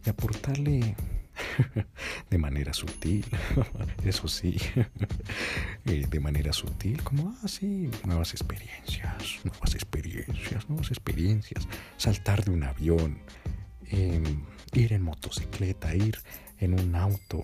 y 0.06 0.10
aportarle 0.10 0.96
de 2.30 2.38
manera 2.38 2.74
sutil, 2.74 3.26
eso 4.06 4.28
sí, 4.28 4.58
eh, 5.86 6.06
de 6.10 6.20
manera 6.20 6.54
sutil, 6.54 7.02
como, 7.04 7.36
ah, 7.44 7.48
sí, 7.48 7.90
nuevas 8.06 8.32
experiencias, 8.34 9.40
nuevas 9.44 9.74
experiencias, 9.76 10.70
nuevas 10.70 10.90
experiencias, 10.90 11.68
saltar 11.98 12.44
de 12.44 12.52
un 12.52 12.64
avión, 12.64 13.20
em, 13.88 14.44
ir 14.74 14.94
en 14.94 15.04
motocicleta, 15.04 15.96
ir 15.96 16.18
en 16.60 16.80
un 16.80 16.96
auto 16.96 17.44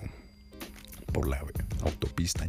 por 1.12 1.28
la 1.28 1.43
autopista, 1.82 2.45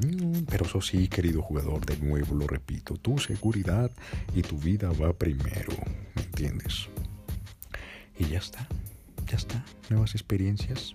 pero 0.49 0.67
eso 0.67 0.83
sí, 0.83 1.09
querido 1.09 1.41
jugador, 1.41 1.85
de 1.87 1.97
nuevo 1.97 2.35
lo 2.35 2.47
repito, 2.47 2.95
tu 2.95 3.19
seguridad 3.19 3.91
y 4.35 4.43
tu 4.43 4.59
vida 4.59 4.91
va 4.91 5.15
primero, 5.15 5.73
¿me 6.15 6.23
entiendes? 6.23 6.89
Y 8.19 8.27
ya 8.27 8.39
está, 8.39 8.69
ya 9.27 9.37
está, 9.37 9.65
nuevas 9.89 10.15
experiencias 10.15 10.95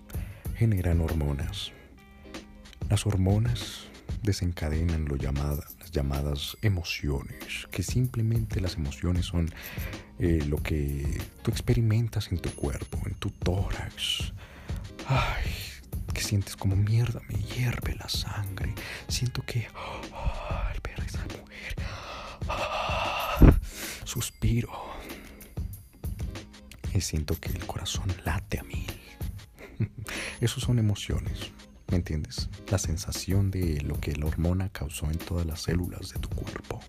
generan 0.56 1.00
hormonas. 1.00 1.72
Las 2.88 3.06
hormonas 3.06 3.88
desencadenan 4.22 5.04
lo 5.04 5.16
las 5.16 5.90
llamadas 5.92 6.56
emociones, 6.62 7.66
que 7.70 7.82
simplemente 7.82 8.60
las 8.60 8.76
emociones 8.76 9.26
son 9.26 9.52
eh, 10.18 10.42
lo 10.48 10.56
que 10.58 11.20
tú 11.42 11.50
experimentas 11.50 12.32
en 12.32 12.38
tu 12.38 12.50
cuerpo, 12.54 12.98
en 13.06 13.14
tu 13.14 13.30
tórax. 13.30 14.32
Ay, 15.06 15.52
que 16.14 16.22
sientes 16.22 16.56
como 16.56 16.74
mierda, 16.74 17.20
me 17.28 17.38
hierve 17.38 17.94
la 17.96 18.08
sangre. 18.08 18.74
Siento 19.08 19.42
que 19.44 19.68
oh, 19.74 20.54
al 20.68 20.80
ver 20.82 21.06
esa 21.06 21.22
mujer, 21.24 21.74
ah, 22.48 23.58
suspiro. 24.04 24.70
Y 26.94 27.00
siento 27.02 27.38
que 27.38 27.50
el 27.50 27.66
corazón 27.66 28.10
late 28.24 28.58
a 28.58 28.62
mí 28.62 28.86
esos 30.40 30.62
son 30.62 30.78
emociones, 30.78 31.52
¿me 31.88 31.96
entiendes? 31.96 32.48
La 32.70 32.78
sensación 32.78 33.50
de 33.50 33.80
lo 33.82 33.98
que 34.00 34.14
la 34.16 34.26
hormona 34.26 34.68
causó 34.70 35.10
en 35.10 35.18
todas 35.18 35.46
las 35.46 35.62
células 35.62 36.12
de 36.12 36.20
tu 36.20 36.28
cuerpo. 36.30 36.80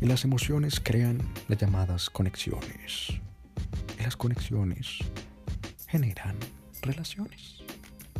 Y 0.00 0.06
las 0.06 0.24
emociones 0.24 0.80
crean 0.80 1.18
las 1.48 1.58
llamadas 1.58 2.10
conexiones. 2.10 3.20
Y 3.98 4.02
las 4.02 4.16
conexiones 4.16 4.98
generan 5.88 6.36
relaciones. 6.82 7.62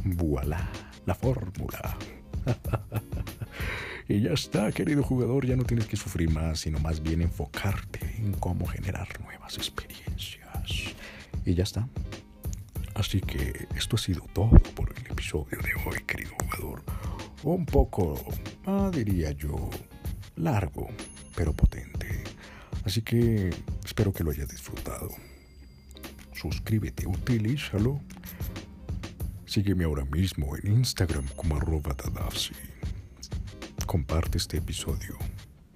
Voilà, 0.05 0.69
la 1.07 1.15
fórmula. 1.15 1.97
y 4.09 4.21
ya 4.21 4.33
está, 4.33 4.71
querido 4.73 5.03
jugador, 5.03 5.47
ya 5.47 5.57
no 5.57 5.65
tienes 5.65 5.87
que 5.87 5.97
sufrir 5.97 6.31
más, 6.31 6.61
sino 6.61 6.79
más 6.79 7.03
bien 7.03 7.23
enfocarte 7.23 8.17
en 8.19 8.33
cómo 8.33 8.67
generar 8.67 9.09
nuevas 9.21 9.57
experiencias. 9.57 10.95
Y 11.45 11.55
ya 11.55 11.65
está. 11.65 11.89
Así 13.03 13.21
que 13.21 13.67
esto 13.75 13.97
ha 13.97 13.99
sido 13.99 14.23
todo 14.33 14.61
por 14.77 14.95
el 14.97 15.07
episodio 15.11 15.59
de 15.59 15.75
hoy, 15.85 16.05
querido 16.07 16.31
jugador. 16.41 16.85
Un 17.43 17.67
poco, 17.67 18.15
ah, 18.65 18.93
diría 18.95 19.33
yo, 19.33 19.69
largo, 20.37 20.87
pero 21.35 21.53
potente. 21.53 22.23
Así 22.85 23.03
que 23.03 23.51
espero 23.85 24.13
que 24.13 24.23
lo 24.23 24.31
hayas 24.31 24.47
disfrutado. 24.47 25.09
Suscríbete, 26.33 27.09
utilízalo. 27.09 28.01
Sígueme 29.47 29.83
ahora 29.83 30.05
mismo 30.05 30.57
en 30.57 30.77
Instagram 30.77 31.27
como 31.35 31.57
arroba 31.57 31.95
Tadafsi. 31.95 32.55
Comparte 33.85 34.39
este 34.39 34.59
episodio. 34.59 35.19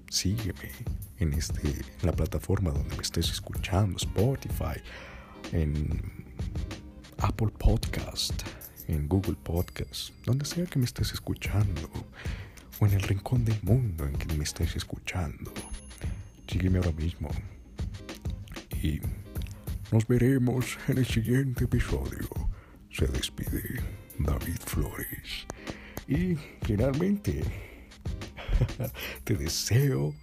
Sígueme 0.08 0.70
en, 1.18 1.32
este, 1.32 1.68
en 1.68 2.06
la 2.06 2.12
plataforma 2.12 2.70
donde 2.70 2.94
me 2.94 3.02
estés 3.02 3.30
escuchando, 3.30 3.96
Spotify, 3.96 4.80
Apple 7.18 7.48
Podcast, 7.58 8.42
en 8.88 9.08
Google 9.08 9.36
Podcast, 9.42 10.10
donde 10.24 10.44
sea 10.44 10.66
que 10.66 10.78
me 10.78 10.84
estés 10.84 11.12
escuchando, 11.12 11.90
o 12.78 12.86
en 12.86 12.92
el 12.92 13.02
rincón 13.02 13.44
del 13.44 13.58
mundo 13.62 14.06
en 14.06 14.12
que 14.12 14.32
me 14.34 14.44
estés 14.44 14.76
escuchando. 14.76 15.52
Sígueme 16.46 16.78
ahora 16.78 16.92
mismo. 16.92 17.30
Y 18.82 19.00
nos 19.90 20.06
veremos 20.06 20.78
en 20.88 20.98
el 20.98 21.06
siguiente 21.06 21.64
episodio. 21.64 22.28
Se 22.92 23.06
despide 23.06 23.82
David 24.18 24.58
Flores. 24.66 25.46
Y 26.06 26.36
finalmente, 26.62 27.42
te 29.24 29.34
deseo 29.34 30.14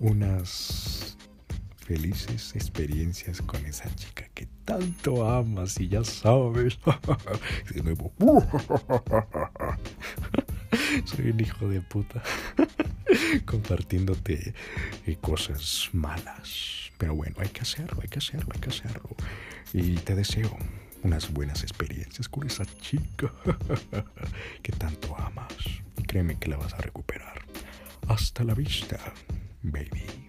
unas 0.00 1.16
felices 1.76 2.54
experiencias 2.54 3.40
con 3.40 3.64
esa 3.64 3.94
chica 3.94 4.28
que 4.34 4.46
tanto 4.68 5.26
amas 5.26 5.80
y 5.80 5.88
ya 5.88 6.04
sabes. 6.04 6.78
De 7.74 7.82
nuevo. 7.82 8.12
Soy 11.06 11.30
un 11.30 11.40
hijo 11.40 11.66
de 11.68 11.80
puta. 11.80 12.22
Compartiéndote 13.46 14.52
eh, 15.06 15.16
cosas 15.22 15.88
malas. 15.92 16.92
Pero 16.98 17.14
bueno, 17.14 17.36
hay 17.38 17.48
que 17.48 17.62
hacerlo, 17.62 18.00
hay 18.02 18.08
que 18.08 18.18
hacerlo, 18.18 18.50
hay 18.52 18.60
que 18.60 18.68
hacerlo. 18.68 19.16
Y 19.72 19.94
te 19.94 20.14
deseo 20.14 20.54
unas 21.02 21.32
buenas 21.32 21.62
experiencias 21.62 22.28
con 22.28 22.46
esa 22.46 22.66
chica 22.66 23.32
que 24.62 24.72
tanto 24.72 25.16
amas. 25.16 25.54
Créeme 26.06 26.38
que 26.38 26.50
la 26.50 26.58
vas 26.58 26.74
a 26.74 26.78
recuperar. 26.78 27.40
Hasta 28.08 28.44
la 28.44 28.52
vista, 28.54 28.98
baby. 29.62 30.27